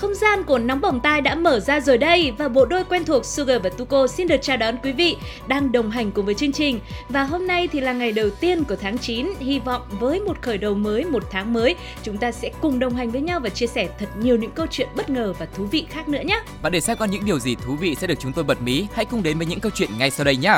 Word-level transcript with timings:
Không 0.00 0.14
gian 0.14 0.44
của 0.44 0.58
Nóng 0.58 0.80
Bỏng 0.80 1.00
Tai 1.00 1.20
đã 1.20 1.34
mở 1.34 1.60
ra 1.60 1.80
rồi 1.80 1.98
đây 1.98 2.32
và 2.38 2.48
bộ 2.48 2.64
đôi 2.64 2.84
quen 2.84 3.04
thuộc 3.04 3.24
Sugar 3.24 3.62
và 3.62 3.70
Tuko 3.70 4.06
xin 4.06 4.28
được 4.28 4.36
chào 4.42 4.56
đón 4.56 4.76
quý 4.82 4.92
vị 4.92 5.16
đang 5.48 5.72
đồng 5.72 5.90
hành 5.90 6.10
cùng 6.12 6.26
với 6.26 6.34
chương 6.34 6.52
trình. 6.52 6.80
Và 7.08 7.22
hôm 7.22 7.46
nay 7.46 7.68
thì 7.72 7.80
là 7.80 7.92
ngày 7.92 8.12
đầu 8.12 8.30
tiên 8.30 8.64
của 8.64 8.76
tháng 8.76 8.98
9, 8.98 9.32
hy 9.40 9.58
vọng 9.58 9.82
với 9.90 10.20
một 10.20 10.42
khởi 10.42 10.58
đầu 10.58 10.74
mới, 10.74 11.04
một 11.04 11.22
tháng 11.30 11.52
mới, 11.52 11.74
chúng 12.02 12.16
ta 12.16 12.32
sẽ 12.32 12.50
cùng 12.60 12.78
đồng 12.78 12.94
hành 12.94 13.10
với 13.10 13.20
nhau 13.20 13.40
và 13.40 13.48
chia 13.48 13.66
sẻ 13.66 13.88
thật 13.98 14.08
nhiều 14.18 14.36
những 14.36 14.50
câu 14.50 14.66
chuyện 14.70 14.88
bất 14.96 15.10
ngờ 15.10 15.34
và 15.38 15.46
thú 15.56 15.64
vị 15.64 15.86
khác 15.90 16.08
nữa 16.08 16.22
nhé. 16.24 16.40
Và 16.62 16.70
để 16.70 16.80
xem 16.80 16.96
có 16.96 17.04
những 17.04 17.24
điều 17.24 17.38
gì 17.38 17.54
thú 17.54 17.76
vị 17.76 17.94
sẽ 17.94 18.06
được 18.06 18.20
chúng 18.20 18.32
tôi 18.32 18.44
bật 18.44 18.62
mí, 18.62 18.86
hãy 18.94 19.04
cùng 19.04 19.22
đến 19.22 19.38
với 19.38 19.46
những 19.46 19.60
câu 19.60 19.72
chuyện 19.74 19.90
ngay 19.98 20.10
sau 20.10 20.24
đây 20.24 20.36
nhé. 20.36 20.54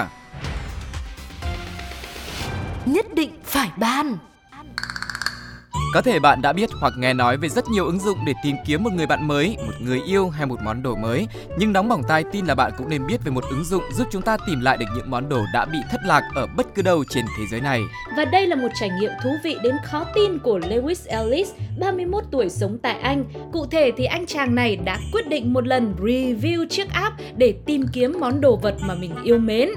Nhất 2.87 3.15
định 3.15 3.31
phải 3.45 3.71
ban 3.77 4.17
có 5.93 6.03
thể 6.03 6.19
bạn 6.19 6.43
đã 6.43 6.53
biết 6.53 6.71
hoặc 6.81 6.93
nghe 6.99 7.15
nói 7.15 7.37
về 7.37 7.49
rất 7.49 7.69
nhiều 7.69 7.87
ứng 7.87 7.99
dụng 7.99 8.19
để 8.27 8.33
tìm 8.43 8.57
kiếm 8.67 8.83
một 8.83 8.93
người 8.93 9.07
bạn 9.07 9.29
mới, 9.29 9.57
một 9.67 9.73
người 9.81 10.01
yêu 10.07 10.29
hay 10.29 10.47
một 10.47 10.59
món 10.65 10.83
đồ 10.83 10.95
mới. 10.95 11.27
Nhưng 11.59 11.73
đóng 11.73 11.89
bỏng 11.89 12.03
tai 12.09 12.25
tin 12.33 12.47
là 12.47 12.55
bạn 12.55 12.73
cũng 12.79 12.89
nên 12.89 13.07
biết 13.07 13.25
về 13.25 13.31
một 13.31 13.45
ứng 13.51 13.65
dụng 13.65 13.83
giúp 13.93 14.09
chúng 14.13 14.23
ta 14.23 14.37
tìm 14.47 14.61
lại 14.61 14.77
được 14.77 14.87
những 14.97 15.11
món 15.11 15.29
đồ 15.29 15.45
đã 15.55 15.65
bị 15.65 15.79
thất 15.91 16.01
lạc 16.07 16.23
ở 16.35 16.47
bất 16.57 16.75
cứ 16.75 16.83
đâu 16.83 17.05
trên 17.11 17.25
thế 17.39 17.45
giới 17.51 17.61
này. 17.61 17.83
Và 18.17 18.25
đây 18.25 18.47
là 18.47 18.57
một 18.57 18.69
trải 18.75 18.91
nghiệm 19.01 19.11
thú 19.23 19.31
vị 19.45 19.57
đến 19.63 19.77
khó 19.85 20.05
tin 20.15 20.39
của 20.39 20.59
Lewis 20.59 21.07
Ellis, 21.07 21.51
31 21.79 22.25
tuổi 22.31 22.49
sống 22.49 22.79
tại 22.83 23.01
Anh. 23.01 23.25
Cụ 23.53 23.67
thể 23.67 23.93
thì 23.97 24.05
anh 24.05 24.27
chàng 24.27 24.55
này 24.55 24.77
đã 24.77 24.99
quyết 25.13 25.29
định 25.29 25.53
một 25.53 25.67
lần 25.67 25.95
review 26.01 26.67
chiếc 26.69 26.91
app 26.93 27.17
để 27.37 27.55
tìm 27.67 27.87
kiếm 27.93 28.17
món 28.21 28.41
đồ 28.41 28.57
vật 28.57 28.75
mà 28.81 28.95
mình 28.95 29.15
yêu 29.25 29.39
mến. 29.39 29.69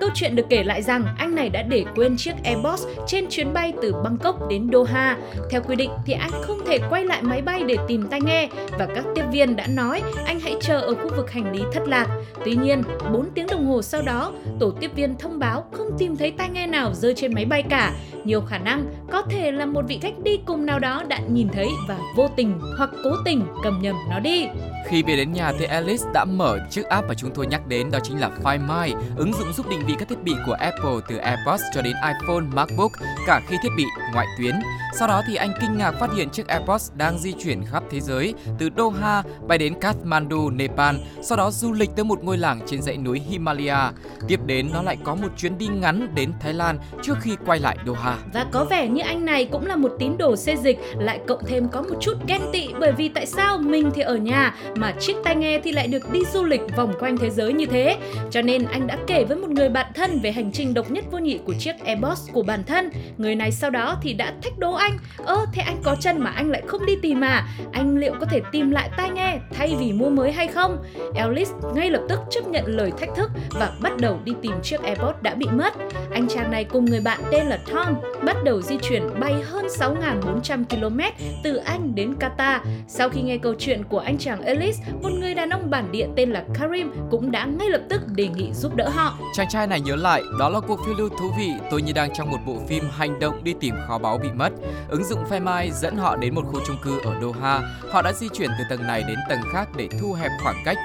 Câu 0.00 0.10
chuyện 0.14 0.36
được 0.36 0.46
kể 0.48 0.64
lại 0.64 0.82
rằng 0.82 1.04
anh 1.18 1.34
này 1.34 1.48
đã 1.48 1.62
để 1.62 1.84
quên 1.94 2.16
chiếc 2.16 2.34
Airbus 2.44 2.86
trên 3.06 3.26
chuyến 3.30 3.52
bay 3.52 3.72
từ 3.82 3.92
Bangkok 4.04 4.48
đến 4.50 4.70
Doha. 4.72 5.16
Theo 5.50 5.60
quy 5.66 5.76
định 5.76 5.90
thì 6.06 6.12
anh 6.12 6.30
không 6.42 6.58
thể 6.66 6.78
quay 6.90 7.04
lại 7.04 7.22
máy 7.22 7.42
bay 7.42 7.62
để 7.66 7.76
tìm 7.88 8.06
tai 8.10 8.20
nghe 8.20 8.48
và 8.78 8.86
các 8.94 9.04
tiếp 9.14 9.24
viên 9.32 9.56
đã 9.56 9.66
nói 9.66 10.02
anh 10.26 10.40
hãy 10.40 10.56
chờ 10.60 10.80
ở 10.80 10.94
khu 10.94 11.10
vực 11.16 11.30
hành 11.30 11.52
lý 11.52 11.62
thất 11.72 11.88
lạc. 11.88 12.06
Tuy 12.44 12.54
nhiên, 12.54 12.82
4 13.12 13.30
tiếng 13.34 13.46
đồng 13.46 13.66
hồ 13.66 13.82
sau 13.82 14.02
đó, 14.02 14.32
tổ 14.60 14.70
tiếp 14.70 14.90
viên 14.94 15.18
thông 15.18 15.38
báo 15.38 15.64
không 15.72 15.90
tìm 15.98 16.16
thấy 16.16 16.30
tai 16.30 16.48
nghe 16.48 16.66
nào 16.66 16.94
rơi 16.94 17.14
trên 17.16 17.34
máy 17.34 17.44
bay 17.44 17.62
cả. 17.62 17.92
Nhiều 18.24 18.40
khả 18.40 18.58
năng 18.58 18.86
có 19.10 19.22
thể 19.22 19.52
là 19.52 19.66
một 19.66 19.82
vị 19.88 19.98
khách 20.02 20.18
đi 20.22 20.40
cùng 20.46 20.66
nào 20.66 20.78
đó 20.78 21.04
đã 21.08 21.18
nhìn 21.18 21.48
thấy 21.48 21.68
và 21.88 21.98
vô 22.16 22.28
tình 22.36 22.60
hoặc 22.78 22.90
cố 23.04 23.10
tình 23.24 23.46
cầm 23.62 23.78
nhầm 23.82 23.96
nó 24.10 24.18
đi. 24.18 24.46
Khi 24.86 25.02
về 25.02 25.16
đến 25.16 25.32
nhà 25.32 25.52
thì 25.58 25.64
Alice 25.64 26.04
đã 26.14 26.24
mở 26.24 26.58
chiếc 26.70 26.84
app 26.84 27.08
mà 27.08 27.14
chúng 27.14 27.30
tôi 27.34 27.46
nhắc 27.46 27.66
đến 27.66 27.90
đó 27.90 27.98
chính 28.02 28.20
là 28.20 28.30
Find 28.42 28.60
My, 28.68 28.94
ứng 29.16 29.32
dụng 29.32 29.52
giúp 29.52 29.68
định 29.70 29.80
vị 29.86 29.94
các 29.98 30.08
thiết 30.08 30.22
bị 30.22 30.32
của 30.46 30.52
Apple 30.52 30.96
từ 31.08 31.16
AirPods 31.16 31.62
cho 31.74 31.82
đến 31.82 31.94
iPhone, 31.94 32.44
MacBook, 32.54 32.92
cả 33.26 33.40
khi 33.48 33.56
thiết 33.62 33.68
bị 33.76 33.84
ngoại 34.12 34.26
tuyến. 34.38 34.54
Sau 34.98 35.08
đó 35.08 35.22
thì 35.26 35.34
anh 35.34 35.50
kinh 35.60 35.78
ngạc 35.78 35.90
phát 35.90 36.10
hiện 36.14 36.30
chiếc 36.30 36.46
AirPods 36.46 36.92
đang 36.94 37.18
di 37.18 37.32
chuyển 37.32 37.64
khắp 37.64 37.82
thế 37.90 38.00
giới, 38.00 38.34
từ 38.58 38.70
Doha 38.76 39.22
bay 39.48 39.58
đến 39.58 39.74
Kathmandu, 39.80 40.50
Nepal, 40.50 40.96
sau 41.22 41.38
đó 41.38 41.50
du 41.50 41.72
lịch 41.72 41.90
tới 41.96 42.04
một 42.04 42.24
ngôi 42.24 42.38
làng 42.38 42.60
trên 42.66 42.82
dãy 42.82 42.96
núi 42.96 43.20
Himalaya. 43.28 43.92
Tiếp 44.28 44.40
đến 44.46 44.70
nó 44.72 44.82
lại 44.82 44.96
có 45.04 45.14
một 45.14 45.28
chuyến 45.36 45.58
đi 45.58 45.66
ngắn 45.66 46.14
đến 46.14 46.32
Thái 46.40 46.54
Lan 46.54 46.78
trước 47.02 47.14
khi 47.20 47.36
quay 47.46 47.60
lại 47.60 47.78
Doha. 47.86 48.18
Và 48.32 48.46
có 48.50 48.64
vẻ 48.64 48.88
như 48.88 49.02
anh 49.02 49.24
này 49.24 49.44
cũng 49.44 49.66
là 49.66 49.76
một 49.76 49.92
tín 49.98 50.16
đồ 50.18 50.36
xê 50.36 50.56
dịch, 50.56 50.78
lại 50.98 51.20
cộng 51.26 51.44
thêm 51.46 51.68
có 51.68 51.82
một 51.82 51.96
chút 52.00 52.14
ghen 52.26 52.40
tị 52.52 52.68
bởi 52.80 52.92
vì 52.92 53.08
tại 53.08 53.26
sao 53.26 53.58
mình 53.58 53.90
thì 53.94 54.02
ở 54.02 54.16
nhà 54.16 54.54
mà 54.76 54.92
chiếc 55.00 55.16
tai 55.24 55.36
nghe 55.36 55.60
thì 55.64 55.72
lại 55.72 55.88
được 55.88 56.12
đi 56.12 56.20
du 56.32 56.44
lịch 56.44 56.60
vòng 56.76 56.94
quanh 57.00 57.16
thế 57.18 57.30
giới 57.30 57.52
như 57.52 57.66
thế. 57.66 57.96
Cho 58.30 58.42
nên 58.42 58.64
anh 58.64 58.86
đã 58.86 58.98
kể 59.06 59.24
với 59.24 59.36
một 59.36 59.50
người 59.50 59.68
bạn 59.68 59.86
thân 59.94 60.20
về 60.20 60.32
hành 60.32 60.52
trình 60.52 60.74
độc 60.74 60.90
nhất 60.90 61.04
vô 61.10 61.18
nhị 61.18 61.38
của 61.44 61.54
chiếc 61.58 61.84
AirPods 61.84 62.30
của 62.32 62.42
bản 62.42 62.64
thân. 62.64 62.90
Người 63.18 63.34
này 63.34 63.52
sau 63.52 63.70
đó 63.70 63.96
thì 64.02 64.12
đã 64.12 64.34
thách 64.42 64.58
đố 64.58 64.72
anh, 64.72 64.98
ơ 65.16 65.43
thế 65.52 65.62
anh 65.62 65.76
có 65.82 65.96
chân 66.00 66.20
mà 66.20 66.30
anh 66.30 66.50
lại 66.50 66.62
không 66.66 66.86
đi 66.86 66.96
tìm 67.02 67.20
à? 67.20 67.48
Anh 67.72 67.96
liệu 67.96 68.14
có 68.20 68.26
thể 68.26 68.40
tìm 68.52 68.70
lại 68.70 68.90
tai 68.96 69.10
nghe 69.10 69.38
thay 69.52 69.76
vì 69.78 69.92
mua 69.92 70.08
mới 70.08 70.32
hay 70.32 70.48
không? 70.48 70.84
Ellis 71.14 71.50
ngay 71.74 71.90
lập 71.90 72.02
tức 72.08 72.20
chấp 72.30 72.46
nhận 72.46 72.64
lời 72.66 72.92
thách 72.98 73.10
thức 73.16 73.30
và 73.50 73.72
bắt 73.80 73.92
đầu 74.00 74.18
đi 74.24 74.32
tìm 74.42 74.52
chiếc 74.62 74.82
AirPod 74.82 75.14
đã 75.22 75.34
bị 75.34 75.46
mất. 75.52 75.74
Anh 76.12 76.28
chàng 76.28 76.50
này 76.50 76.64
cùng 76.64 76.84
người 76.84 77.00
bạn 77.00 77.20
tên 77.30 77.46
là 77.46 77.58
Tom 77.72 77.94
bắt 78.24 78.36
đầu 78.44 78.62
di 78.62 78.76
chuyển 78.82 79.20
bay 79.20 79.34
hơn 79.42 79.66
6.400 79.66 80.64
km 80.64 81.00
từ 81.44 81.56
Anh 81.56 81.94
đến 81.94 82.14
Qatar. 82.20 82.58
Sau 82.88 83.08
khi 83.08 83.22
nghe 83.22 83.38
câu 83.38 83.54
chuyện 83.58 83.84
của 83.84 83.98
anh 83.98 84.18
chàng 84.18 84.42
Ellis, 84.42 84.80
một 85.02 85.10
người 85.20 85.34
đàn 85.34 85.50
ông 85.50 85.70
bản 85.70 85.92
địa 85.92 86.06
tên 86.16 86.30
là 86.30 86.44
Karim 86.54 86.92
cũng 87.10 87.30
đã 87.30 87.44
ngay 87.44 87.68
lập 87.68 87.80
tức 87.88 88.00
đề 88.14 88.28
nghị 88.28 88.52
giúp 88.52 88.76
đỡ 88.76 88.88
họ. 88.88 89.18
Chàng 89.34 89.48
trai 89.48 89.66
này 89.66 89.80
nhớ 89.80 89.96
lại, 89.96 90.22
đó 90.38 90.48
là 90.48 90.60
cuộc 90.60 90.80
phiêu 90.86 90.94
lưu 90.94 91.08
thú 91.08 91.30
vị, 91.38 91.50
tôi 91.70 91.82
như 91.82 91.92
đang 91.92 92.10
trong 92.14 92.30
một 92.30 92.38
bộ 92.46 92.56
phim 92.68 92.84
hành 92.90 93.18
động 93.18 93.44
đi 93.44 93.54
tìm 93.60 93.74
kho 93.88 93.98
báu 93.98 94.18
bị 94.18 94.28
mất. 94.34 94.50
Ứng 94.88 95.04
dụng 95.04 95.24
Find 95.34 95.44
Mai 95.44 95.70
dẫn 95.70 95.96
họ 95.96 96.16
đến 96.16 96.34
một 96.34 96.42
khu 96.46 96.60
chung 96.66 96.76
cư 96.82 97.00
ở 97.04 97.20
Doha. 97.22 97.60
Họ 97.90 98.02
đã 98.02 98.12
di 98.12 98.28
chuyển 98.28 98.50
từ 98.58 98.64
tầng 98.70 98.86
này 98.86 99.04
đến 99.08 99.18
tầng 99.28 99.40
khác 99.52 99.68
để 99.76 99.88
thu 100.00 100.12
hẹp 100.12 100.30
khoảng 100.42 100.62
cách. 100.64 100.76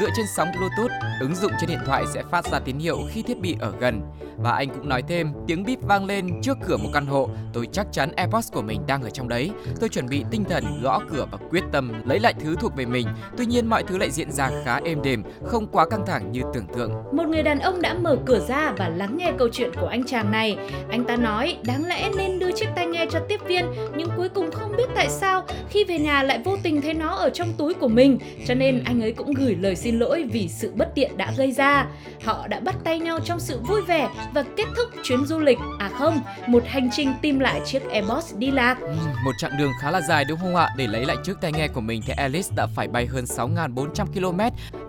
Dựa 0.00 0.08
trên 0.16 0.26
sóng 0.36 0.48
Bluetooth, 0.56 0.92
ứng 1.20 1.34
dụng 1.34 1.52
trên 1.60 1.70
điện 1.70 1.78
thoại 1.86 2.04
sẽ 2.14 2.22
phát 2.30 2.44
ra 2.44 2.58
tín 2.58 2.78
hiệu 2.78 2.98
khi 3.10 3.22
thiết 3.22 3.40
bị 3.40 3.56
ở 3.60 3.72
gần. 3.80 4.02
Và 4.36 4.52
anh 4.52 4.68
cũng 4.68 4.88
nói 4.88 5.02
thêm, 5.08 5.32
tiếng 5.46 5.64
bíp 5.64 5.78
vang 5.82 6.04
lên 6.04 6.40
trước 6.42 6.58
cửa 6.66 6.76
một 6.76 6.88
căn 6.92 7.06
hộ. 7.06 7.28
Tôi 7.52 7.68
chắc 7.72 7.86
chắn 7.92 8.12
AirPods 8.16 8.52
của 8.52 8.62
mình 8.62 8.80
đang 8.86 9.02
ở 9.02 9.10
trong 9.10 9.28
đấy. 9.28 9.50
Tôi 9.80 9.88
chuẩn 9.88 10.08
bị 10.08 10.24
tinh 10.30 10.44
thần 10.44 10.64
gõ 10.82 11.00
cửa 11.12 11.26
và 11.30 11.38
quyết 11.50 11.64
tâm 11.72 11.92
lấy 12.04 12.20
lại 12.20 12.34
thứ 12.40 12.56
thuộc 12.60 12.76
về 12.76 12.86
mình. 12.86 13.06
Tuy 13.36 13.46
nhiên 13.46 13.66
mọi 13.66 13.82
thứ 13.82 13.98
lại 13.98 14.10
diễn 14.10 14.32
ra 14.32 14.50
khá 14.64 14.80
êm 14.84 15.02
đềm, 15.02 15.22
không 15.46 15.66
quá 15.66 15.88
căng 15.88 16.06
thẳng 16.06 16.32
như 16.32 16.40
tưởng 16.54 16.66
tượng. 16.66 16.92
Một 17.12 17.24
người 17.28 17.42
đàn 17.42 17.60
ông 17.60 17.82
đã 17.82 17.94
mở 17.94 18.16
cửa 18.26 18.40
ra 18.48 18.72
và 18.78 18.88
lắng 18.88 19.16
nghe 19.16 19.32
câu 19.38 19.48
chuyện 19.52 19.70
của 19.80 19.86
anh 19.86 20.04
chàng 20.04 20.30
này. 20.30 20.56
Anh 20.90 21.04
ta 21.04 21.16
nói 21.16 21.56
đáng 21.64 21.86
lẽ 21.86 22.10
nên 22.16 22.38
đưa 22.38 22.52
chiếc 22.52 22.68
tai 22.76 22.86
nghe 22.86 23.06
cho 23.10 23.20
tiếp 23.28 23.40
viên, 23.46 23.64
nhưng 23.96 24.08
cuối 24.16 24.28
cùng 24.28 24.50
không 24.50 24.76
biết 24.76 24.88
tại 24.94 25.08
sao 25.08 25.42
khi 25.70 25.84
về 25.84 25.98
nhà 25.98 26.22
lại 26.22 26.40
vô 26.44 26.56
tình 26.62 26.82
thấy 26.82 26.94
nó 26.94 27.14
ở 27.14 27.30
trong 27.30 27.52
túi 27.58 27.74
của 27.74 27.88
mình. 27.88 28.18
Cho 28.46 28.54
nên 28.54 28.84
anh 28.84 29.00
ấy 29.00 29.12
cũng 29.12 29.34
gửi 29.34 29.56
lời 29.60 29.76
xin 29.76 29.98
lỗi 29.98 30.24
vì 30.32 30.48
sự 30.48 30.72
bất 30.74 30.94
tiện 30.94 31.16
đã 31.16 31.32
gây 31.36 31.52
ra. 31.52 31.86
Họ 32.24 32.46
đã 32.48 32.60
bắt 32.60 32.76
tay 32.84 32.98
nhau 32.98 33.18
trong 33.24 33.40
sự 33.40 33.60
vui 33.68 33.82
vẻ 33.82 34.08
và 34.34 34.44
kết 34.56 34.66
thúc 34.76 34.88
chuyến 35.02 35.26
du 35.26 35.38
lịch, 35.38 35.58
à 35.78 35.90
không, 35.98 36.20
một 36.46 36.62
hành 36.66 36.88
trình 36.92 37.12
tìm 37.22 37.38
lại 37.38 37.60
chiếc 37.64 37.90
Airbus 37.90 38.34
đi 38.34 38.50
lạc. 38.50 38.80
Ừ, 38.80 38.94
một 39.24 39.32
chặng 39.38 39.58
đường 39.58 39.72
khá 39.80 39.90
là 39.90 40.00
dài 40.00 40.24
đúng 40.24 40.38
không 40.38 40.56
ạ? 40.56 40.68
Để 40.76 40.86
lấy 40.86 41.04
lại 41.04 41.16
chiếc 41.24 41.34
tai 41.40 41.52
nghe 41.52 41.68
của 41.68 41.80
mình 41.80 42.02
thì 42.06 42.12
Alice 42.16 42.48
đã 42.56 42.66
phải 42.66 42.88
bay 42.88 43.06
hơn 43.06 43.24
6.400 43.24 44.06
km 44.06 44.40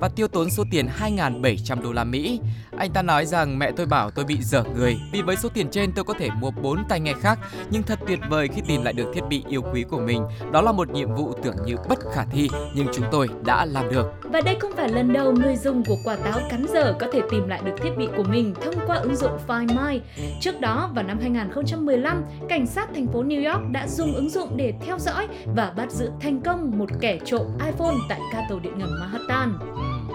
và 0.05 0.09
tiêu 0.15 0.27
tốn 0.27 0.49
số 0.49 0.63
tiền 0.71 0.87
2.700 0.99 1.81
đô 1.81 1.91
la 1.91 2.03
Mỹ. 2.03 2.39
Anh 2.77 2.91
ta 2.93 3.01
nói 3.01 3.25
rằng 3.25 3.59
mẹ 3.59 3.71
tôi 3.71 3.85
bảo 3.85 4.11
tôi 4.11 4.25
bị 4.25 4.37
dở 4.41 4.63
người 4.75 4.97
vì 5.11 5.21
với 5.21 5.35
số 5.35 5.49
tiền 5.49 5.69
trên 5.71 5.91
tôi 5.91 6.05
có 6.05 6.13
thể 6.19 6.29
mua 6.39 6.51
4 6.51 6.83
tai 6.89 6.99
nghe 6.99 7.13
khác 7.13 7.39
nhưng 7.69 7.83
thật 7.83 7.99
tuyệt 8.07 8.19
vời 8.29 8.47
khi 8.55 8.61
tìm 8.67 8.83
lại 8.83 8.93
được 8.93 9.11
thiết 9.13 9.21
bị 9.29 9.43
yêu 9.49 9.61
quý 9.73 9.83
của 9.89 9.99
mình. 9.99 10.23
Đó 10.51 10.61
là 10.61 10.71
một 10.71 10.89
nhiệm 10.89 11.15
vụ 11.15 11.33
tưởng 11.43 11.55
như 11.65 11.75
bất 11.89 11.99
khả 12.13 12.25
thi 12.25 12.49
nhưng 12.75 12.87
chúng 12.93 13.05
tôi 13.11 13.29
đã 13.45 13.65
làm 13.65 13.89
được. 13.91 14.05
Và 14.23 14.41
đây 14.41 14.57
không 14.59 14.71
phải 14.75 14.89
lần 14.89 15.13
đầu 15.13 15.31
người 15.31 15.55
dùng 15.55 15.83
của 15.85 15.97
quả 16.03 16.15
táo 16.15 16.39
cắn 16.49 16.65
dở 16.73 16.95
có 16.99 17.07
thể 17.13 17.21
tìm 17.31 17.47
lại 17.47 17.61
được 17.65 17.75
thiết 17.83 17.91
bị 17.97 18.07
của 18.17 18.23
mình 18.23 18.53
thông 18.61 18.75
qua 18.87 18.95
ứng 18.95 19.15
dụng 19.15 19.37
Find 19.47 19.67
My. 19.67 20.01
Trước 20.41 20.59
đó, 20.59 20.89
vào 20.95 21.03
năm 21.03 21.19
2015, 21.21 22.23
cảnh 22.49 22.67
sát 22.67 22.89
thành 22.95 23.07
phố 23.07 23.23
New 23.23 23.51
York 23.51 23.71
đã 23.71 23.87
dùng 23.87 24.13
ứng 24.13 24.29
dụng 24.29 24.57
để 24.57 24.73
theo 24.85 24.99
dõi 24.99 25.27
và 25.55 25.73
bắt 25.77 25.91
giữ 25.91 26.09
thành 26.21 26.41
công 26.41 26.77
một 26.77 26.89
kẻ 27.01 27.19
trộm 27.25 27.47
iPhone 27.65 27.95
tại 28.09 28.19
ga 28.33 28.39
tàu 28.49 28.59
điện 28.59 28.73
ngầm 28.77 28.89
Manhattan. 28.99 29.57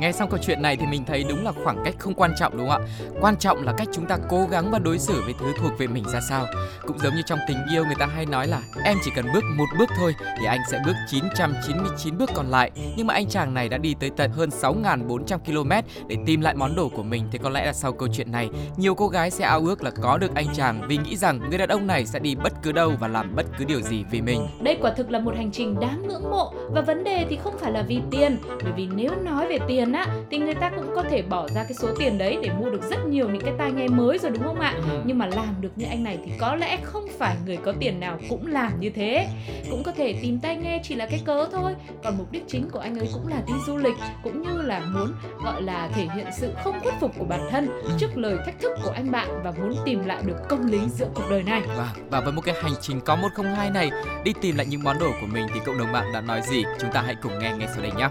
Nghe 0.00 0.12
xong 0.12 0.30
câu 0.30 0.38
chuyện 0.42 0.62
này 0.62 0.76
thì 0.76 0.86
mình 0.86 1.04
thấy 1.04 1.24
đúng 1.28 1.44
là 1.44 1.52
khoảng 1.64 1.82
cách 1.84 1.94
không 1.98 2.14
quan 2.14 2.32
trọng 2.38 2.56
đúng 2.56 2.68
không 2.68 2.82
ạ? 2.82 2.88
Quan 3.20 3.36
trọng 3.36 3.62
là 3.62 3.72
cách 3.78 3.88
chúng 3.92 4.06
ta 4.06 4.16
cố 4.28 4.46
gắng 4.50 4.70
và 4.70 4.78
đối 4.78 4.98
xử 4.98 5.22
với 5.24 5.34
thứ 5.40 5.46
thuộc 5.58 5.72
về 5.78 5.86
mình 5.86 6.04
ra 6.12 6.20
sao. 6.28 6.46
Cũng 6.86 6.98
giống 6.98 7.14
như 7.14 7.22
trong 7.26 7.38
tình 7.48 7.58
yêu 7.72 7.84
người 7.84 7.94
ta 7.98 8.06
hay 8.06 8.26
nói 8.26 8.46
là 8.46 8.62
em 8.84 8.96
chỉ 9.04 9.10
cần 9.16 9.26
bước 9.34 9.44
một 9.56 9.64
bước 9.78 9.88
thôi 9.96 10.14
thì 10.40 10.46
anh 10.46 10.60
sẽ 10.70 10.82
bước 10.86 10.92
999 11.08 12.18
bước 12.18 12.30
còn 12.34 12.46
lại. 12.50 12.70
Nhưng 12.96 13.06
mà 13.06 13.14
anh 13.14 13.28
chàng 13.28 13.54
này 13.54 13.68
đã 13.68 13.78
đi 13.78 13.94
tới 14.00 14.10
tận 14.16 14.30
hơn 14.30 14.48
6.400 14.48 15.38
km 15.38 15.88
để 16.08 16.16
tìm 16.26 16.40
lại 16.40 16.54
món 16.54 16.76
đồ 16.76 16.88
của 16.88 17.02
mình. 17.02 17.28
Thì 17.32 17.38
có 17.38 17.50
lẽ 17.50 17.66
là 17.66 17.72
sau 17.72 17.92
câu 17.92 18.08
chuyện 18.12 18.32
này, 18.32 18.48
nhiều 18.76 18.94
cô 18.94 19.08
gái 19.08 19.30
sẽ 19.30 19.44
ao 19.44 19.60
ước 19.60 19.82
là 19.82 19.90
có 20.02 20.18
được 20.18 20.34
anh 20.34 20.46
chàng 20.54 20.82
vì 20.88 20.96
nghĩ 20.96 21.16
rằng 21.16 21.40
người 21.48 21.58
đàn 21.58 21.68
ông 21.68 21.86
này 21.86 22.06
sẽ 22.06 22.18
đi 22.18 22.34
bất 22.34 22.52
cứ 22.62 22.72
đâu 22.72 22.92
và 23.00 23.08
làm 23.08 23.36
bất 23.36 23.46
cứ 23.58 23.64
điều 23.64 23.80
gì 23.80 24.04
vì 24.10 24.20
mình. 24.20 24.46
Đây 24.60 24.78
quả 24.82 24.92
thực 24.96 25.10
là 25.10 25.18
một 25.18 25.34
hành 25.36 25.50
trình 25.52 25.80
đáng 25.80 26.08
ngưỡng 26.08 26.30
mộ 26.30 26.52
và 26.70 26.80
vấn 26.80 27.04
đề 27.04 27.26
thì 27.30 27.38
không 27.44 27.58
phải 27.58 27.72
là 27.72 27.82
vì 27.82 28.00
tiền, 28.10 28.38
bởi 28.64 28.72
vì 28.76 28.88
nếu 28.94 29.10
nói 29.22 29.48
về 29.48 29.58
tiền 29.68 29.89
tiền 29.90 29.98
á 29.98 30.06
thì 30.30 30.38
người 30.38 30.54
ta 30.54 30.70
cũng 30.76 30.90
có 30.96 31.02
thể 31.10 31.22
bỏ 31.22 31.48
ra 31.48 31.62
cái 31.64 31.74
số 31.74 31.88
tiền 31.98 32.18
đấy 32.18 32.38
để 32.42 32.50
mua 32.58 32.70
được 32.70 32.82
rất 32.90 33.06
nhiều 33.06 33.28
những 33.28 33.42
cái 33.44 33.54
tai 33.58 33.72
nghe 33.72 33.88
mới 33.88 34.18
rồi 34.18 34.30
đúng 34.30 34.42
không 34.42 34.60
ạ 34.60 34.74
Ừ. 34.90 35.00
nhưng 35.04 35.18
mà 35.18 35.26
làm 35.26 35.60
được 35.60 35.70
như 35.76 35.86
anh 35.90 36.04
này 36.04 36.18
thì 36.24 36.32
có 36.38 36.54
lẽ 36.56 36.78
không 36.82 37.06
phải 37.18 37.36
người 37.46 37.56
có 37.56 37.72
tiền 37.80 38.00
nào 38.00 38.18
cũng 38.28 38.46
làm 38.46 38.80
như 38.80 38.90
thế 38.90 39.28
cũng 39.70 39.82
có 39.82 39.92
thể 39.92 40.14
tìm 40.22 40.38
tai 40.42 40.56
nghe 40.56 40.80
chỉ 40.82 40.94
là 40.94 41.06
cái 41.06 41.22
cớ 41.24 41.48
thôi 41.52 41.74
còn 42.04 42.18
mục 42.18 42.32
đích 42.32 42.44
chính 42.48 42.70
của 42.70 42.78
anh 42.78 42.98
ấy 42.98 43.08
cũng 43.12 43.28
là 43.28 43.42
đi 43.46 43.52
du 43.66 43.76
lịch 43.76 43.94
cũng 44.22 44.42
như 44.42 44.62
là 44.62 44.80
muốn 44.80 45.12
gọi 45.44 45.62
là 45.62 45.88
thể 45.94 46.06
hiện 46.14 46.26
sự 46.38 46.52
không 46.64 46.80
khuất 46.82 46.94
phục 47.00 47.12
của 47.18 47.24
bản 47.24 47.40
thân 47.50 47.68
trước 47.98 48.16
lời 48.16 48.36
thách 48.46 48.60
thức 48.60 48.72
của 48.84 48.90
anh 48.90 49.10
bạn 49.10 49.28
và 49.44 49.52
muốn 49.60 49.74
tìm 49.84 50.04
lại 50.04 50.22
được 50.26 50.36
công 50.48 50.66
lý 50.66 50.78
giữa 50.88 51.06
cuộc 51.14 51.24
đời 51.30 51.42
này 51.42 51.62
Vâng, 51.76 51.86
và 52.10 52.20
với 52.20 52.32
một 52.32 52.42
cái 52.44 52.54
hành 52.62 52.74
trình 52.80 53.00
có 53.00 53.16
102 53.16 53.70
này 53.70 53.90
đi 54.24 54.32
tìm 54.40 54.56
lại 54.56 54.66
những 54.66 54.82
món 54.82 54.98
đồ 54.98 55.10
của 55.20 55.26
mình 55.32 55.46
thì 55.54 55.60
cộng 55.66 55.78
đồng 55.78 55.92
mạng 55.92 56.10
đã 56.14 56.20
nói 56.20 56.40
gì? 56.42 56.64
Chúng 56.80 56.90
ta 56.92 57.02
hãy 57.06 57.14
cùng 57.22 57.38
nghe 57.38 57.52
ngay 57.58 57.68
sau 57.74 57.82
đây 57.82 57.92
nhé. 57.96 58.08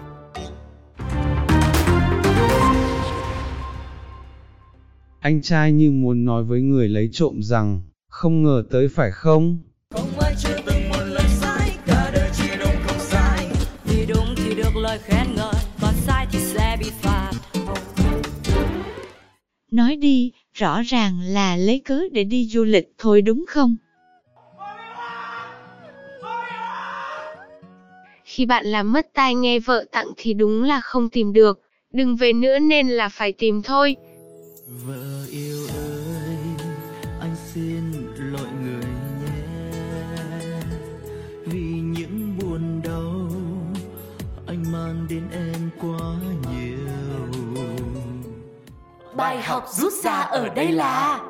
Anh 5.20 5.42
trai 5.42 5.72
như 5.72 5.90
muốn 5.90 6.24
nói 6.24 6.44
với 6.44 6.60
người 6.60 6.88
lấy 6.88 7.08
trộm 7.12 7.42
rằng, 7.42 7.80
không 8.08 8.42
ngờ 8.42 8.64
tới 8.70 8.88
phải 8.88 9.10
không? 9.10 9.58
Vì 13.84 14.06
đúng 14.06 14.34
thì 14.36 14.54
được 14.54 14.76
lời 14.76 14.98
khen 14.98 15.26
ngợi 15.36 15.54
Còn 15.80 15.94
sai 15.94 16.26
thì 16.32 16.38
sẽ 16.38 16.76
bị 16.80 16.90
phạt 17.00 17.32
Nói 19.70 19.96
đi, 19.96 20.32
rõ 20.54 20.82
ràng 20.82 21.20
là 21.20 21.56
lấy 21.56 21.78
cớ 21.84 22.00
để 22.12 22.24
đi 22.24 22.46
du 22.46 22.64
lịch 22.64 22.92
thôi 22.98 23.22
đúng 23.22 23.44
không? 23.48 23.76
Khi 28.24 28.46
bạn 28.46 28.66
làm 28.66 28.92
mất 28.92 29.06
tai 29.14 29.34
nghe 29.34 29.58
vợ 29.58 29.84
tặng 29.92 30.08
thì 30.16 30.34
đúng 30.34 30.62
là 30.62 30.80
không 30.80 31.08
tìm 31.08 31.32
được, 31.32 31.60
đừng 31.92 32.16
về 32.16 32.32
nữa 32.32 32.58
nên 32.58 32.88
là 32.88 33.08
phải 33.08 33.32
tìm 33.32 33.62
thôi. 33.62 33.96
Vợ 34.70 35.26
yêu 35.30 35.56
ơi, 35.74 36.36
anh 37.20 37.36
xin 37.54 37.92
lỗi 38.16 38.48
người 38.62 38.84
nhé. 39.20 39.70
Vì 41.46 41.60
những 41.80 42.38
buồn 42.38 42.80
đau 42.84 43.28
anh 44.46 44.64
mang 44.72 45.06
đến 45.10 45.22
em 45.32 45.70
quá 45.80 46.16
nhiều. 46.50 46.78
Bài 49.16 49.42
học 49.42 49.64
rút 49.70 49.92
ra 50.04 50.12
ở 50.12 50.48
đây 50.48 50.72
là 50.72 51.20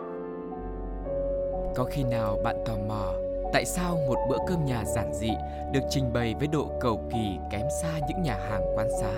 Có 1.74 1.84
khi 1.90 2.04
nào 2.04 2.38
bạn 2.44 2.56
tò 2.66 2.74
mò 2.88 3.12
tại 3.52 3.64
sao 3.64 3.96
một 4.08 4.16
bữa 4.28 4.38
cơm 4.48 4.64
nhà 4.64 4.84
giản 4.84 5.14
dị 5.14 5.30
được 5.72 5.82
trình 5.90 6.12
bày 6.12 6.34
với 6.38 6.48
độ 6.48 6.70
cầu 6.80 7.08
kỳ 7.12 7.38
kém 7.50 7.66
xa 7.82 7.98
những 8.08 8.22
nhà 8.22 8.38
hàng 8.50 8.62
quán 8.76 8.88
xá, 9.00 9.12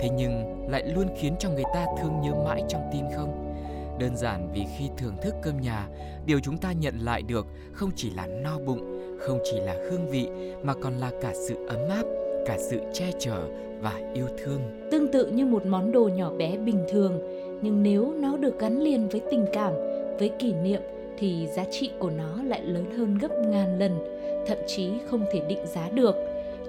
thế 0.00 0.08
nhưng 0.08 0.64
lại 0.68 0.82
luôn 0.82 1.08
khiến 1.16 1.36
cho 1.38 1.50
người 1.50 1.64
ta 1.74 1.86
thương 2.00 2.20
nhớ 2.20 2.30
mãi 2.44 2.64
trong 2.68 2.82
tim 2.92 3.04
không? 3.16 3.47
Đơn 3.98 4.16
giản 4.16 4.50
vì 4.54 4.64
khi 4.78 4.84
thưởng 4.96 5.16
thức 5.22 5.34
cơm 5.42 5.60
nhà, 5.60 5.88
điều 6.26 6.40
chúng 6.40 6.58
ta 6.58 6.72
nhận 6.72 6.94
lại 6.98 7.22
được 7.22 7.46
không 7.72 7.90
chỉ 7.96 8.10
là 8.10 8.26
no 8.26 8.58
bụng, 8.58 9.18
không 9.18 9.38
chỉ 9.44 9.60
là 9.60 9.74
hương 9.90 10.10
vị 10.10 10.28
mà 10.62 10.74
còn 10.74 10.94
là 10.94 11.10
cả 11.22 11.32
sự 11.48 11.66
ấm 11.68 11.88
áp, 11.88 12.04
cả 12.46 12.56
sự 12.58 12.80
che 12.92 13.12
chở 13.18 13.42
và 13.80 14.12
yêu 14.14 14.26
thương. 14.44 14.88
tương 14.90 15.12
tự 15.12 15.26
như 15.26 15.46
một 15.46 15.66
món 15.66 15.92
đồ 15.92 16.08
nhỏ 16.08 16.30
bé 16.38 16.56
bình 16.56 16.84
thường 16.90 17.20
nhưng 17.62 17.82
nếu 17.82 18.14
nó 18.20 18.36
được 18.36 18.58
gắn 18.58 18.82
liền 18.82 19.08
với 19.08 19.20
tình 19.30 19.46
cảm 19.52 19.72
với 20.18 20.28
kỷ 20.28 20.52
niệm 20.52 20.80
thì 21.18 21.46
giá 21.56 21.64
trị 21.70 21.90
của 21.98 22.10
nó 22.10 22.42
lại 22.44 22.62
lớn 22.62 22.84
hơn 22.98 23.18
gấp 23.18 23.30
ngàn 23.46 23.78
lần 23.78 23.92
thậm 24.46 24.58
chí 24.66 24.90
không 25.10 25.24
thể 25.32 25.40
định 25.48 25.66
giá 25.66 25.88
được 25.88 26.14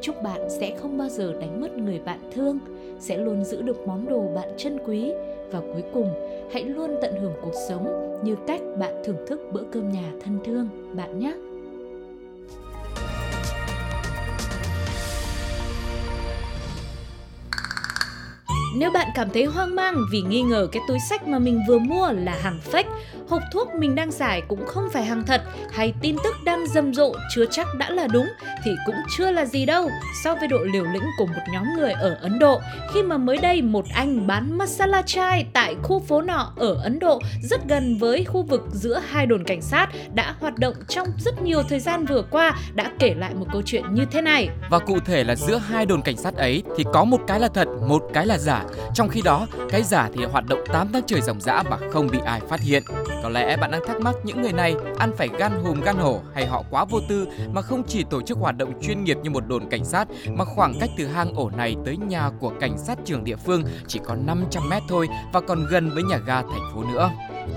chúc 0.01 0.23
bạn 0.23 0.49
sẽ 0.49 0.77
không 0.81 0.97
bao 0.97 1.09
giờ 1.09 1.33
đánh 1.41 1.61
mất 1.61 1.77
người 1.77 1.99
bạn 1.99 2.19
thương 2.33 2.59
sẽ 2.99 3.17
luôn 3.17 3.43
giữ 3.43 3.61
được 3.61 3.87
món 3.87 4.09
đồ 4.09 4.23
bạn 4.35 4.49
trân 4.57 4.77
quý 4.85 5.11
và 5.51 5.59
cuối 5.59 5.83
cùng 5.93 6.13
hãy 6.53 6.63
luôn 6.63 6.95
tận 7.01 7.15
hưởng 7.21 7.33
cuộc 7.41 7.53
sống 7.67 7.87
như 8.23 8.35
cách 8.47 8.61
bạn 8.77 8.93
thưởng 9.05 9.25
thức 9.27 9.41
bữa 9.51 9.63
cơm 9.71 9.89
nhà 9.89 10.11
thân 10.23 10.39
thương 10.45 10.69
bạn 10.95 11.19
nhé! 11.19 11.33
Nếu 18.77 18.91
bạn 18.91 19.07
cảm 19.15 19.29
thấy 19.29 19.45
hoang 19.45 19.75
mang 19.75 19.95
vì 20.11 20.21
nghi 20.21 20.41
ngờ 20.41 20.67
cái 20.71 20.83
túi 20.87 20.97
sách 21.09 21.27
mà 21.27 21.39
mình 21.39 21.61
vừa 21.67 21.77
mua 21.77 22.11
là 22.11 22.37
hàng 22.41 22.59
fake, 22.71 22.89
hộp 23.29 23.41
thuốc 23.53 23.75
mình 23.75 23.95
đang 23.95 24.11
giải 24.11 24.41
cũng 24.47 24.65
không 24.67 24.89
phải 24.93 25.05
hàng 25.05 25.23
thật, 25.27 25.41
hay 25.71 25.93
tin 26.01 26.15
tức 26.23 26.35
đang 26.43 26.67
rầm 26.67 26.93
rộ 26.93 27.13
chưa 27.35 27.45
chắc 27.45 27.67
đã 27.77 27.89
là 27.89 28.07
đúng, 28.07 28.27
thì 28.65 28.71
cũng 28.85 28.95
chưa 29.17 29.31
là 29.31 29.45
gì 29.45 29.65
đâu 29.65 29.89
so 30.23 30.35
với 30.35 30.47
độ 30.47 30.57
liều 30.73 30.83
lĩnh 30.83 31.05
của 31.17 31.25
một 31.25 31.41
nhóm 31.53 31.63
người 31.77 31.91
ở 31.91 32.17
Ấn 32.21 32.39
Độ 32.39 32.61
khi 32.93 33.03
mà 33.03 33.17
mới 33.17 33.37
đây 33.37 33.61
một 33.61 33.85
anh 33.93 34.27
bán 34.27 34.57
masala 34.57 35.01
chai 35.01 35.45
tại 35.53 35.75
khu 35.83 35.99
phố 35.99 36.21
nọ 36.21 36.53
ở 36.57 36.73
Ấn 36.83 36.99
Độ 36.99 37.21
rất 37.43 37.61
gần 37.67 37.97
với 37.97 38.23
khu 38.23 38.43
vực 38.43 38.61
giữa 38.71 39.01
hai 39.09 39.25
đồn 39.25 39.43
cảnh 39.43 39.61
sát 39.61 39.89
đã 40.13 40.35
hoạt 40.39 40.57
động 40.57 40.73
trong 40.87 41.07
rất 41.17 41.41
nhiều 41.41 41.63
thời 41.69 41.79
gian 41.79 42.05
vừa 42.05 42.21
qua 42.31 42.55
đã 42.73 42.91
kể 42.99 43.13
lại 43.17 43.33
một 43.33 43.45
câu 43.51 43.61
chuyện 43.65 43.83
như 43.93 44.05
thế 44.11 44.21
này. 44.21 44.49
Và 44.69 44.79
cụ 44.79 44.99
thể 44.99 45.23
là 45.23 45.35
giữa 45.35 45.57
hai 45.57 45.85
đồn 45.85 46.01
cảnh 46.01 46.17
sát 46.17 46.35
ấy 46.35 46.63
thì 46.77 46.83
có 46.93 47.03
một 47.03 47.21
cái 47.27 47.39
là 47.39 47.47
thật, 47.47 47.67
một 47.87 48.03
cái 48.13 48.25
là 48.25 48.37
giả. 48.37 48.63
Trong 48.93 49.09
khi 49.09 49.21
đó, 49.21 49.47
cái 49.69 49.83
giả 49.83 50.09
thì 50.13 50.25
hoạt 50.25 50.45
động 50.45 50.59
8 50.73 50.87
tháng 50.93 51.03
trời 51.07 51.21
ròng 51.21 51.41
rã 51.41 51.63
mà 51.69 51.77
không 51.91 52.07
bị 52.11 52.19
ai 52.25 52.41
phát 52.49 52.59
hiện. 52.59 52.83
Có 53.23 53.29
lẽ 53.29 53.57
bạn 53.57 53.71
đang 53.71 53.87
thắc 53.87 54.01
mắc 54.01 54.15
những 54.23 54.41
người 54.41 54.53
này 54.53 54.75
ăn 54.97 55.11
phải 55.17 55.29
gan 55.37 55.51
hùm 55.63 55.81
gan 55.81 55.95
hổ 55.95 56.21
hay 56.33 56.45
họ 56.45 56.63
quá 56.69 56.85
vô 56.85 56.99
tư 57.09 57.27
mà 57.53 57.61
không 57.61 57.83
chỉ 57.87 58.03
tổ 58.09 58.21
chức 58.21 58.37
hoạt 58.49 58.57
động 58.57 58.73
chuyên 58.81 59.03
nghiệp 59.03 59.17
như 59.23 59.29
một 59.29 59.47
đồn 59.47 59.69
cảnh 59.69 59.85
sát, 59.85 60.07
mà 60.37 60.45
khoảng 60.45 60.73
cách 60.79 60.89
từ 60.97 61.07
hang 61.07 61.33
ổ 61.33 61.49
này 61.49 61.75
tới 61.85 61.97
nhà 61.97 62.29
của 62.39 62.51
cảnh 62.59 62.77
sát 62.77 62.97
trưởng 63.05 63.23
địa 63.23 63.35
phương 63.35 63.63
chỉ 63.87 63.99
có 64.03 64.15
500 64.15 64.69
mét 64.69 64.83
thôi 64.89 65.09
và 65.33 65.41
còn 65.41 65.65
gần 65.69 65.89
với 65.89 66.03
nhà 66.03 66.17
ga 66.17 66.41
thành 66.41 66.71
phố 66.73 66.83
nữa. 66.83 67.11